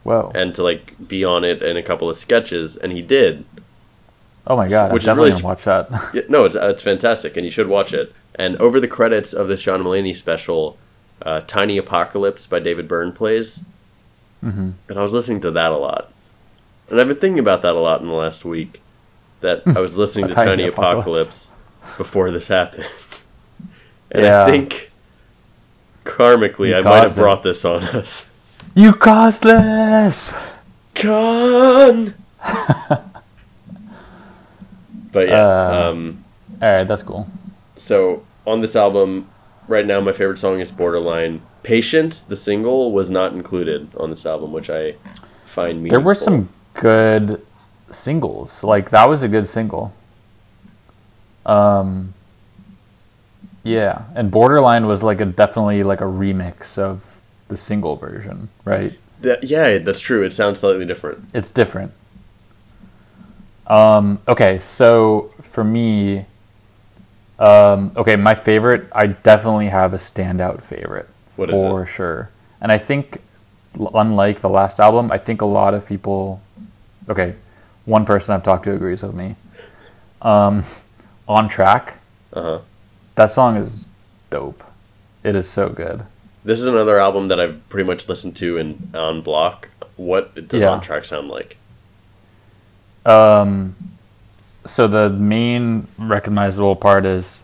[0.05, 0.31] Whoa.
[0.33, 3.43] and to like be on it in a couple of sketches, and he did.
[4.47, 5.89] Oh my god, I'm which is really watch that.
[6.13, 8.13] Yeah, no, it's it's fantastic, and you should watch it.
[8.35, 10.77] And over the credits of the John Mulaney special,
[11.23, 13.63] uh, "Tiny Apocalypse" by David Byrne plays,
[14.41, 16.11] hmm and I was listening to that a lot,
[16.89, 18.81] and I've been thinking about that a lot in the last week.
[19.41, 21.47] That I was listening to Tiny Tiny Apocalypse.
[21.47, 22.85] Apocalypse before this happened,
[24.11, 24.45] and Yeah.
[24.45, 24.91] I think
[26.03, 27.21] karmically You I might have it.
[27.21, 28.29] brought this on us.
[28.75, 30.33] You costless.
[30.95, 32.13] Con.
[35.11, 36.23] but yeah, Uh, um,
[36.61, 37.27] All right, that's cool.
[37.75, 39.29] so on this album,
[39.67, 44.25] right now my favorite song is "Borderline." "Patient," the single, was not included on this
[44.25, 44.95] album, which I
[45.45, 45.99] find meaningful.
[45.99, 47.41] There were some good
[47.91, 48.63] singles.
[48.63, 49.93] Like that was a good single.
[51.45, 52.13] Um.
[53.63, 57.14] Yeah, and Borderline was like a definitely like a remix of
[57.47, 58.93] the single version, right?
[59.21, 60.23] That- yeah, that's true.
[60.23, 61.29] It sounds slightly different.
[61.33, 61.91] It's different.
[63.67, 66.25] Um, okay, so for me,
[67.39, 72.29] um, okay, my favorite, I definitely have a standout favorite What for sure.
[72.61, 73.21] And I think,
[73.93, 76.41] unlike the last album, I think a lot of people,
[77.09, 77.35] okay,
[77.85, 79.35] one person I've talked to agrees with me.
[80.21, 80.63] Um,
[81.27, 81.97] on track,
[82.33, 82.59] Uh huh.
[83.15, 83.87] that song is
[84.29, 84.63] dope.
[85.23, 86.03] It is so good.
[86.45, 89.69] This is another album that I've pretty much listened to in on block.
[89.97, 90.69] What does Yeah.
[90.69, 91.57] on track sound like?
[93.03, 93.75] Um,
[94.63, 97.41] so the main recognizable part is,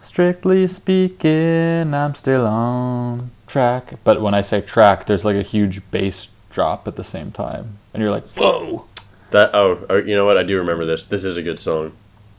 [0.00, 3.94] strictly speaking, I'm still on track.
[4.04, 7.78] But when I say track, there's like a huge bass drop at the same time,
[7.92, 8.84] and you're like, whoa!
[9.32, 10.36] That oh, oh, you know what?
[10.36, 11.06] I do remember this.
[11.06, 11.92] This is a good song.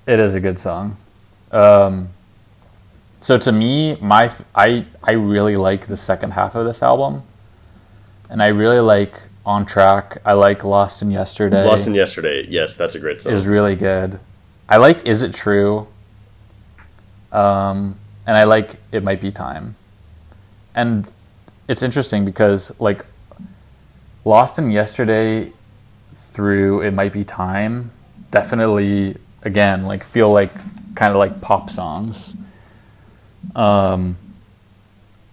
[0.07, 0.97] It is a good song.
[1.51, 2.09] Um,
[3.21, 7.23] so to me, my I I really like the second half of this album,
[8.29, 9.13] and I really like
[9.45, 10.17] on track.
[10.25, 11.65] I like Lost in Yesterday.
[11.65, 12.45] Lost in Yesterday.
[12.49, 13.33] Yes, that's a great song.
[13.33, 14.19] is really good.
[14.67, 15.87] I like Is It True?
[17.31, 19.75] Um, and I like It Might Be Time.
[20.75, 21.09] And
[21.67, 23.05] it's interesting because, like,
[24.23, 25.51] Lost in Yesterday
[26.13, 27.91] through It Might Be Time
[28.29, 30.53] definitely, again, like, feel like
[30.95, 32.35] kind of like pop songs.
[33.55, 34.17] Um,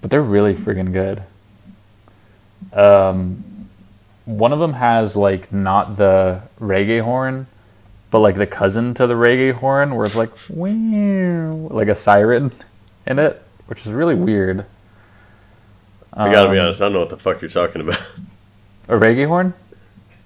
[0.01, 1.23] but they're really friggin' good.
[2.73, 3.45] Um,
[4.25, 7.47] one of them has like not the reggae horn,
[8.11, 10.31] but like the cousin to the reggae horn, where it's like
[11.75, 12.51] like a siren
[13.07, 14.67] in it, which is really weird.
[16.13, 16.81] I gotta be Um, honest.
[16.81, 18.01] I don't know what the fuck you're talking about.
[18.89, 19.53] A reggae horn?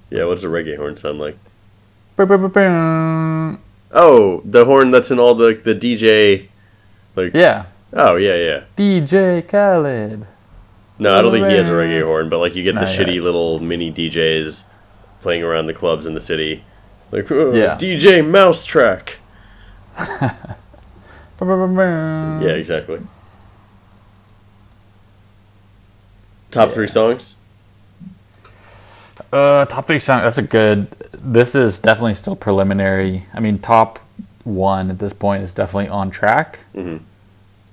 [0.08, 1.36] yeah, what's a reggae horn sound like?
[3.90, 6.46] Oh, the horn that's in all the the DJ.
[7.16, 7.64] Like Yeah,
[7.94, 8.62] Oh yeah, yeah.
[8.76, 10.26] DJ Khaled.
[10.98, 12.88] No, I don't think he has a reggae horn, but like you get the Not
[12.90, 13.24] shitty yet.
[13.24, 14.64] little mini DJs
[15.20, 16.64] playing around the clubs in the city.
[17.10, 17.76] Like "Oh, Yeah.
[17.76, 19.16] DJ Mousetrack.
[19.98, 20.34] Yeah,
[22.40, 23.00] Yeah, exactly.
[26.50, 27.36] Top three songs?
[29.32, 30.22] Uh, top three songs.
[30.22, 30.88] That's a good.
[31.12, 33.26] This is definitely still preliminary.
[33.32, 33.98] I mean, top
[34.44, 36.60] one at this point is definitely on track.
[36.74, 37.00] Mhm.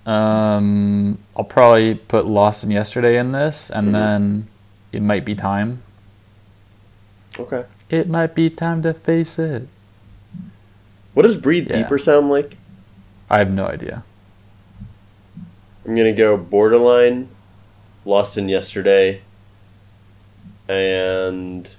[0.10, 3.94] Um, I'll probably put Lost in Yesterday in this, and Mhm.
[3.94, 4.48] then
[4.92, 5.84] it might be time.
[7.38, 7.66] Okay.
[7.92, 9.68] It might be time to face it.
[11.14, 11.84] What does Breathe Yeah.
[11.84, 12.58] Deeper sound like?
[13.30, 14.04] I have no idea.
[15.86, 17.28] I'm gonna go Borderline,
[18.04, 19.22] Lost in Yesterday,
[20.68, 21.70] and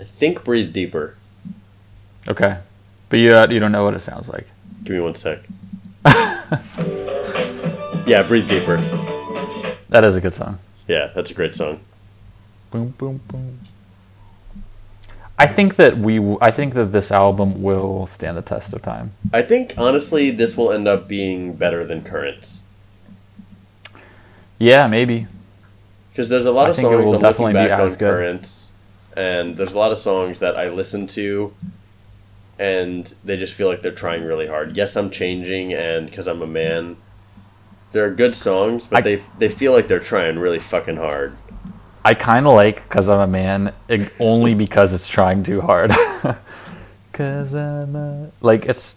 [0.00, 1.16] I think Breathe Deeper.
[2.28, 2.58] Okay,
[3.08, 4.46] but you uh, you don't know what it sounds like.
[4.84, 5.40] Give me one sec.
[8.06, 8.76] yeah, Breathe Deeper.
[9.88, 10.58] That is a good song.
[10.88, 11.80] Yeah, that's a great song.
[12.70, 13.60] Boom, boom, boom.
[15.38, 16.16] I think that we.
[16.16, 19.12] w- I think that this album will stand the test of time.
[19.32, 22.62] I think honestly, this will end up being better than Currents
[24.58, 25.26] Yeah, maybe.
[26.12, 27.86] because there's a lot I of think it songs will I'm definitely looking back on
[27.86, 28.14] as good.
[28.14, 28.72] Currents,
[29.16, 31.52] and there's a lot of songs that I listen to,
[32.58, 34.76] and they just feel like they're trying really hard.
[34.76, 36.96] Yes, I'm changing, and because I'm a man,
[37.92, 41.34] they're good songs, but I- they they feel like they're trying really fucking hard.
[42.04, 43.72] I kind of like because I'm a man,
[44.20, 45.90] only because it's trying too hard.
[47.12, 48.96] Cause I'm a, like it's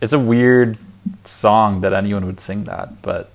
[0.00, 0.78] it's a weird
[1.24, 3.30] song that anyone would sing that, but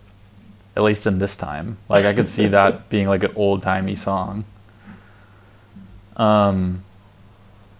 [0.75, 3.95] at least in this time, like I could see that being like an old timey
[3.95, 4.43] song.
[6.17, 6.83] Um,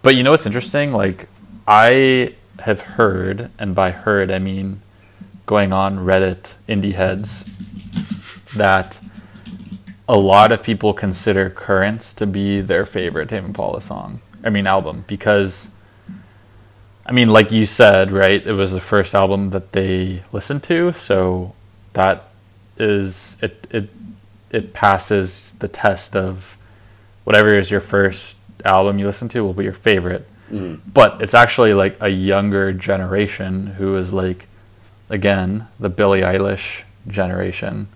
[0.02, 0.92] but you know what's interesting?
[0.92, 1.28] Like
[1.66, 4.82] I have heard, and by heard I mean
[5.46, 7.44] going on Reddit indie heads
[8.56, 9.00] that
[10.08, 14.20] a lot of people consider Currents to be their favorite Tame Impala song.
[14.44, 15.70] I mean album because
[17.04, 18.44] I mean like you said, right?
[18.46, 21.54] It was the first album that they listened to, so
[21.94, 22.28] that
[22.78, 23.88] is it it
[24.50, 26.56] it passes the test of
[27.24, 30.28] whatever is your first album you listen to will be your favorite.
[30.50, 30.80] Mm.
[30.92, 34.46] But it's actually like a younger generation who is like
[35.10, 37.88] again, the Billie Eilish generation.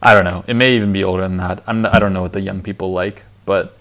[0.00, 0.44] I don't know.
[0.46, 1.62] It may even be older than that.
[1.66, 3.76] I'm I don't know what the young people like, but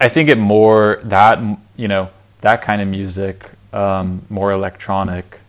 [0.00, 1.38] I think it more that
[1.76, 2.10] you know
[2.42, 5.40] that kind of music, um, more electronic,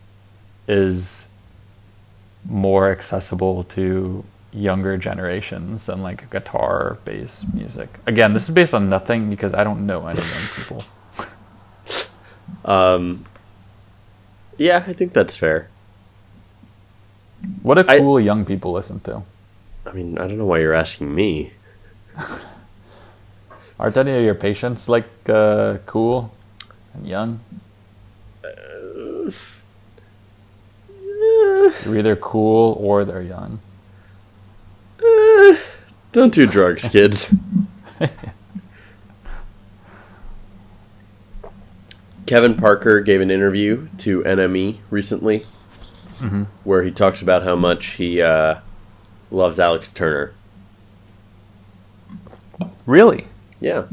[0.68, 1.28] is
[2.46, 7.90] more accessible to younger generations than like guitar bass music.
[8.06, 10.84] Again, this is based on nothing because I don't know any young people.
[12.66, 13.26] Um,
[14.58, 15.70] yeah, I think that's fair.
[17.64, 19.24] What do I- cool young people listen to?
[19.86, 21.54] I mean, I don't know why you're asking me.
[23.80, 26.32] Aren't any of your patients like uh, cool
[26.94, 27.40] and young?
[31.86, 33.60] You're either cool or they're young.
[35.04, 35.58] Eh,
[36.12, 37.34] don't do drugs, kids.
[42.32, 45.40] Kevin Parker gave an interview to NME recently
[46.22, 46.46] Mhm.
[46.64, 48.56] where he talks about how much he uh,
[49.30, 50.32] loves Alex Turner.
[52.86, 53.26] Really?
[53.60, 53.84] Yeah,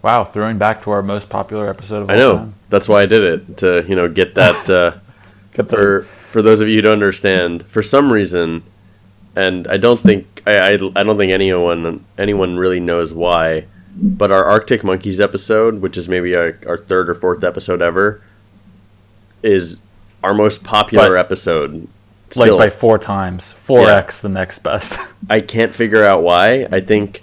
[0.00, 2.36] Wow, throwing back to our most popular episode of I know.
[2.36, 2.54] time.
[2.70, 4.70] That's why I did it to you know get that.
[4.70, 4.92] Uh,
[5.54, 8.62] Get the- for for those of you who don't understand, for some reason,
[9.34, 14.30] and I don't think I, I, I don't think anyone anyone really knows why, but
[14.30, 18.22] our Arctic Monkeys episode, which is maybe our, our third or fourth episode ever,
[19.42, 19.78] is
[20.22, 21.88] our most popular But- episode.
[22.36, 24.98] like by four times, four x the next best.
[25.30, 26.66] I can't figure out why.
[26.72, 27.20] I think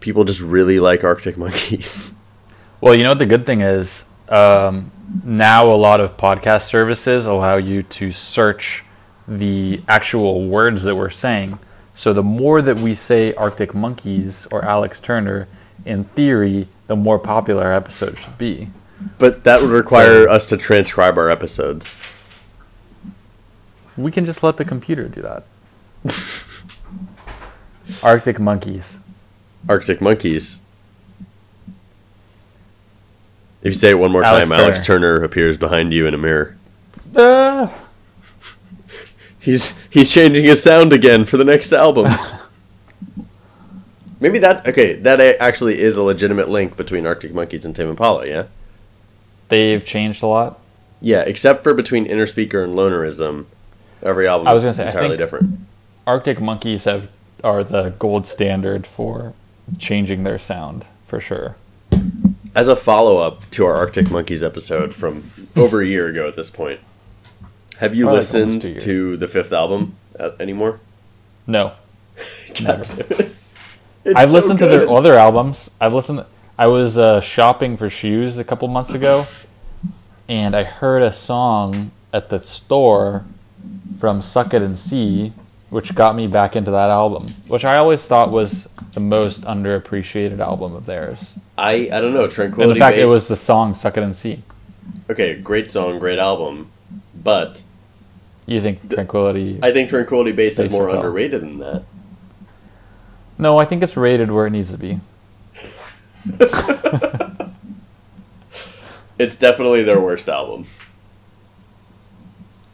[0.00, 2.12] people just really like Arctic Monkeys.
[2.80, 4.06] well, you know what the good thing is.
[4.28, 4.90] Um,
[5.24, 8.84] now a lot of podcast services allow you to search
[9.26, 11.58] the actual words that we're saying.
[11.94, 15.48] So the more that we say Arctic Monkeys or Alex Turner,
[15.88, 18.68] in theory, the more popular our episode should be.
[19.18, 21.96] But that would require So- us to transcribe our episodes.
[23.96, 25.44] We can just let the computer do that.
[28.02, 28.98] Arctic Monkeys.
[29.68, 30.60] Arctic Monkeys.
[33.62, 36.18] If you say it one more Alex time, Alex Turner appears behind you in a
[36.18, 36.56] mirror.
[37.16, 37.72] Ah!
[39.40, 42.12] He's he's changing his sound again for the next album.
[44.20, 44.94] Maybe that okay.
[44.94, 48.26] That actually is a legitimate link between Arctic Monkeys and Tame Impala.
[48.26, 48.46] Yeah,
[49.48, 50.58] They've changed a lot.
[51.00, 51.20] yeah.
[51.20, 53.46] Except for between Innerspeaker and Lonerism,
[54.02, 55.58] Every album I was is say, entirely different.
[56.06, 57.08] Arctic Monkeys have
[57.44, 59.34] are the gold standard for
[59.78, 61.56] changing their sound for sure.
[62.54, 66.34] As a follow up to our Arctic Monkeys episode from over a year ago at
[66.34, 66.80] this point,
[67.78, 70.80] have you Probably listened to the fifth album uh, anymore?
[71.46, 71.72] No,
[72.62, 72.84] never.
[74.16, 75.70] I've so listened to their other albums.
[75.80, 76.24] I've listened.
[76.58, 79.26] I was uh, shopping for shoes a couple months ago,
[80.28, 83.24] and I heard a song at the store
[83.98, 85.32] from Suck It and See,
[85.70, 90.40] which got me back into that album, which I always thought was the most underappreciated
[90.40, 91.34] album of theirs.
[91.56, 92.72] I I don't know And Tranquility.
[92.72, 94.42] in fact, it was the song "Suck It and See."
[95.10, 95.34] okay.
[95.34, 96.70] Great song, great album,
[97.14, 97.62] but
[98.46, 99.58] You think Tranquility?
[99.62, 101.84] I think Tranquility Base is more underrated than that.
[103.38, 105.00] No, I think it's rated where it needs to be.
[109.18, 110.66] It's definitely their worst album.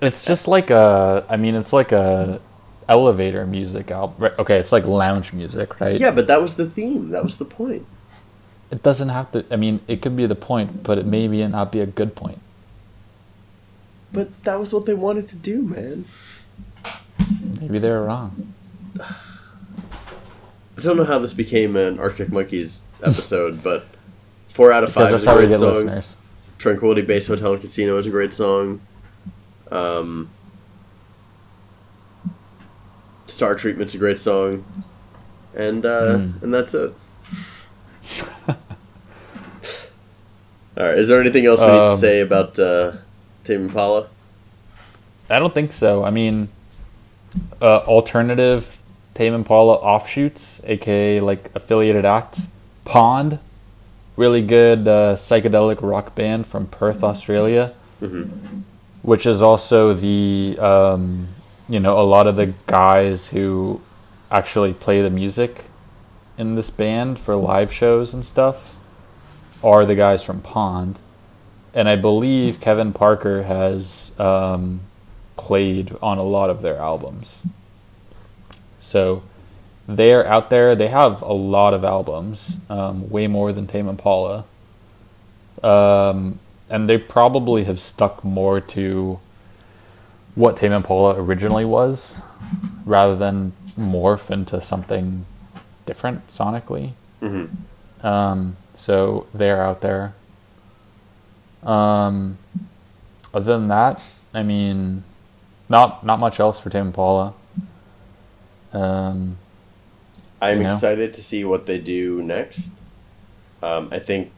[0.01, 1.25] It's just like a.
[1.29, 2.41] I mean, it's like a
[2.87, 4.31] elevator music album.
[4.39, 5.99] Okay, it's like lounge music, right?
[5.99, 7.11] Yeah, but that was the theme.
[7.11, 7.87] That was the point.
[8.71, 9.47] It doesn't have to.
[9.51, 12.15] I mean, it could be the point, but it may be not be a good
[12.15, 12.41] point.
[14.13, 16.05] But that was what they wanted to do, man.
[17.59, 18.53] Maybe they're wrong.
[20.77, 23.87] I don't know how this became an Arctic Monkeys episode, but
[24.49, 25.69] four out of Because five that's is a how we great get song.
[25.73, 26.17] listeners.
[26.59, 28.81] Tranquility Base Hotel and Casino is a great song.
[29.71, 30.31] Um,
[33.27, 34.65] Star Treatment's a great song,
[35.55, 36.45] and uh, Hmm.
[36.45, 36.93] and that's it.
[40.77, 40.99] All right.
[40.99, 42.93] Is there anything else we need to Um, say about uh,
[43.45, 44.09] Tame Impala?
[45.31, 46.05] I don't think so.
[46.05, 46.49] I mean,
[47.63, 48.77] uh, alternative
[49.15, 52.49] Tame Impala offshoots, aka like affiliated acts.
[52.85, 53.39] Pond,
[54.17, 57.73] really good uh, psychedelic rock band from Perth, Australia,
[59.03, 61.29] which is also the um,
[61.69, 63.81] you know a lot of the guys who
[64.31, 65.65] actually play the music
[66.37, 68.77] in this band for live shows and stuff
[69.63, 70.99] are the guys from Pond,
[71.73, 74.81] and I believe Kevin Parker has um,
[75.37, 77.43] played on a lot of their albums.
[78.85, 79.23] So
[79.89, 80.77] they're out there.
[80.77, 84.45] They have a lot of albums, um, way more than Tame Impala.
[85.63, 89.19] Um, and they probably have stuck more to
[90.35, 92.21] what Tame Impala originally was,
[92.85, 95.25] rather than morph into something
[95.87, 96.93] different sonically.
[97.23, 98.07] Mm-hmm.
[98.07, 100.15] Um, so they're out there.
[101.63, 102.37] Um,
[103.33, 104.03] other than that,
[104.35, 105.05] I mean,
[105.69, 107.33] not not much else for Tame Impala.
[108.75, 109.39] Um,
[110.41, 110.75] I'm you know?
[110.75, 112.71] excited to see what they do next.
[113.63, 114.31] Um, I think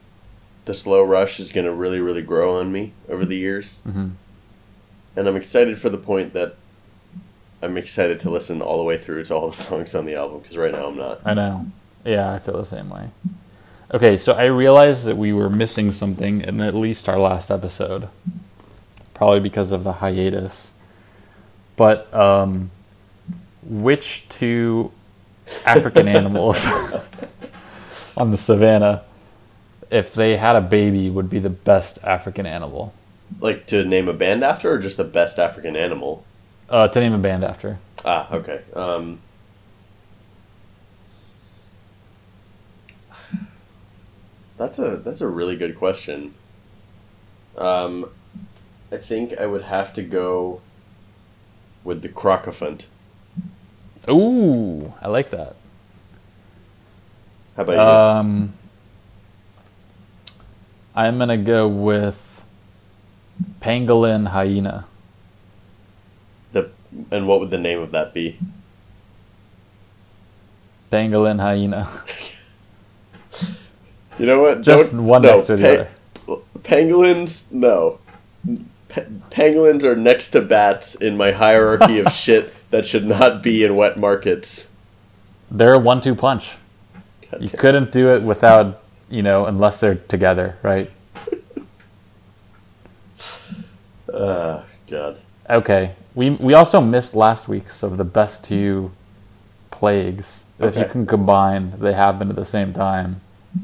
[0.66, 4.12] the slow rush is going to really, really grow on me over the years, mhm.
[5.16, 6.56] and I'm excited for the point that
[7.62, 10.40] I'm excited to listen all the way through to all the songs on the album
[10.40, 11.20] because right now I'm not.
[11.24, 11.66] I know.
[12.04, 13.10] Yeah, I feel the same way.
[13.92, 18.08] Okay, so I realized that we were missing something in at least our last episode,
[19.14, 20.74] probably because of the hiatus.
[21.76, 22.70] But um,
[23.68, 24.92] which two
[25.64, 26.66] African animals
[28.16, 29.02] on the savannah,
[29.90, 32.94] if they had a baby, would be the best African animal?
[33.40, 36.24] Like to name a band after, or just the best African animal?
[36.68, 37.78] Uh, to name a band after.
[38.04, 38.62] Ah, okay.
[38.74, 39.20] Um,
[44.56, 46.34] that's a that's a really good question.
[47.56, 48.10] Um,
[48.92, 50.60] I think I would have to go
[51.84, 52.86] with the crocophant.
[54.08, 55.56] Ooh, I like that.
[57.56, 57.78] How about
[58.18, 58.52] Um,
[60.94, 62.44] I'm gonna go with
[63.60, 64.84] pangolin hyena.
[66.52, 66.70] The
[67.10, 68.38] and what would the name of that be?
[70.90, 71.88] Pangolin hyena.
[74.18, 74.62] You know what?
[74.62, 75.88] Just Don't- one no, next to the
[76.26, 76.38] other.
[76.60, 77.98] Pangolins, no.
[78.88, 83.64] Pa- pangolins are next to bats in my hierarchy of shit that should not be
[83.64, 84.68] in wet markets.
[85.50, 86.56] They're a one-two punch.
[87.30, 90.90] God You couldn't do it without, you know, unless they're together, right?
[94.18, 95.18] Ah, God.
[95.50, 95.92] Okay.
[96.14, 98.92] We we also missed last week's of the best two
[99.70, 100.44] plagues.
[100.58, 103.20] If you can combine, they happen at the same time.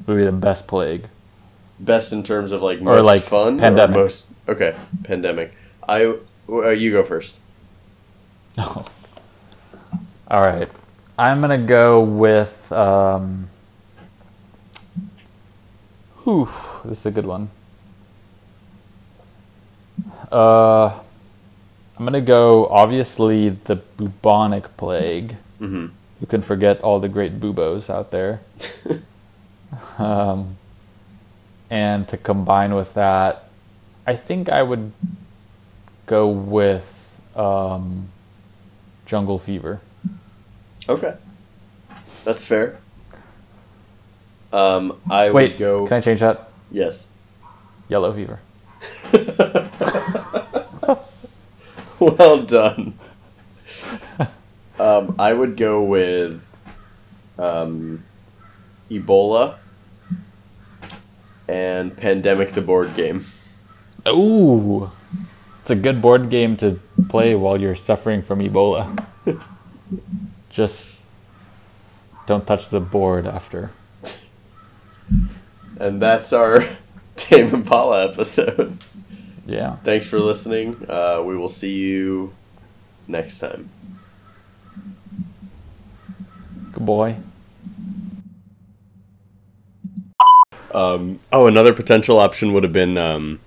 [0.07, 1.07] Would be the best plague.
[1.80, 3.96] Best in terms of like most like, fun pandemic.
[3.96, 5.55] or most okay pandemic.
[5.88, 7.38] I uh, you go first.
[8.59, 8.86] All
[10.40, 10.68] right.
[11.18, 12.70] I'm gonna go with.
[12.72, 13.48] Um,
[16.24, 16.48] whew,
[16.84, 17.48] this is a good one.
[20.30, 21.03] Uh, I'm
[21.96, 25.36] I'm gonna go obviously the bubonic plague.
[25.61, 25.86] Mm-hmm.
[26.20, 28.40] You can forget all the great bubos out there.
[29.98, 30.57] um,
[31.70, 33.48] and to combine with that,
[34.07, 34.92] I think I would
[36.07, 38.09] go with um,
[39.13, 39.79] jungle fever.
[40.89, 41.15] Okay,
[42.25, 42.79] that's fair.
[44.51, 45.87] Um, I Wait, would go.
[45.87, 46.49] can I change that?
[46.71, 47.11] Yes.
[47.91, 48.41] Yellow fever.
[52.01, 52.95] well done.
[54.81, 56.43] um, I would go with
[57.39, 58.05] um,
[58.91, 59.57] Ebola
[61.47, 63.27] and Pandemic the board game.
[64.09, 64.91] Ooh,
[65.63, 69.07] it's a good board game to play while you're suffering from Ebola.
[70.51, 70.89] Just
[72.27, 73.71] don't touch the board after.
[75.79, 76.65] And that's our
[77.17, 78.77] Tame Impala episode.
[79.47, 79.77] Yeah.
[79.85, 80.85] Thanks for listening.
[80.89, 82.35] Uh, we will see you
[83.07, 83.71] next time.
[86.73, 87.17] Good boy.
[90.75, 93.39] Um, oh, another potential option would have been um,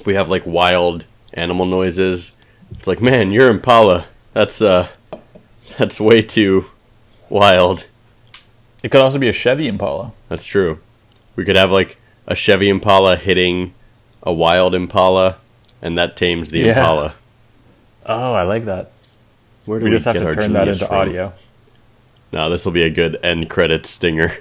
[0.00, 1.04] if we have like wild
[1.38, 2.32] animal noises.
[2.72, 4.06] It's like, man, you're Impala.
[4.34, 4.88] That's uh,
[5.78, 6.66] that's way too
[7.30, 7.86] wild.
[8.82, 10.12] It could also be a Chevy Impala.
[10.28, 10.78] That's true.
[11.36, 13.74] We could have like a Chevy Impala hitting
[14.22, 15.38] a wild Impala,
[15.80, 16.78] and that tames the Yeah.
[16.78, 17.14] Impala.
[18.06, 18.92] Oh, I like that.
[19.64, 20.96] Where do We we just have to turn that into from?
[20.96, 21.32] audio.
[22.32, 24.32] No, this will be a good end credit stinger.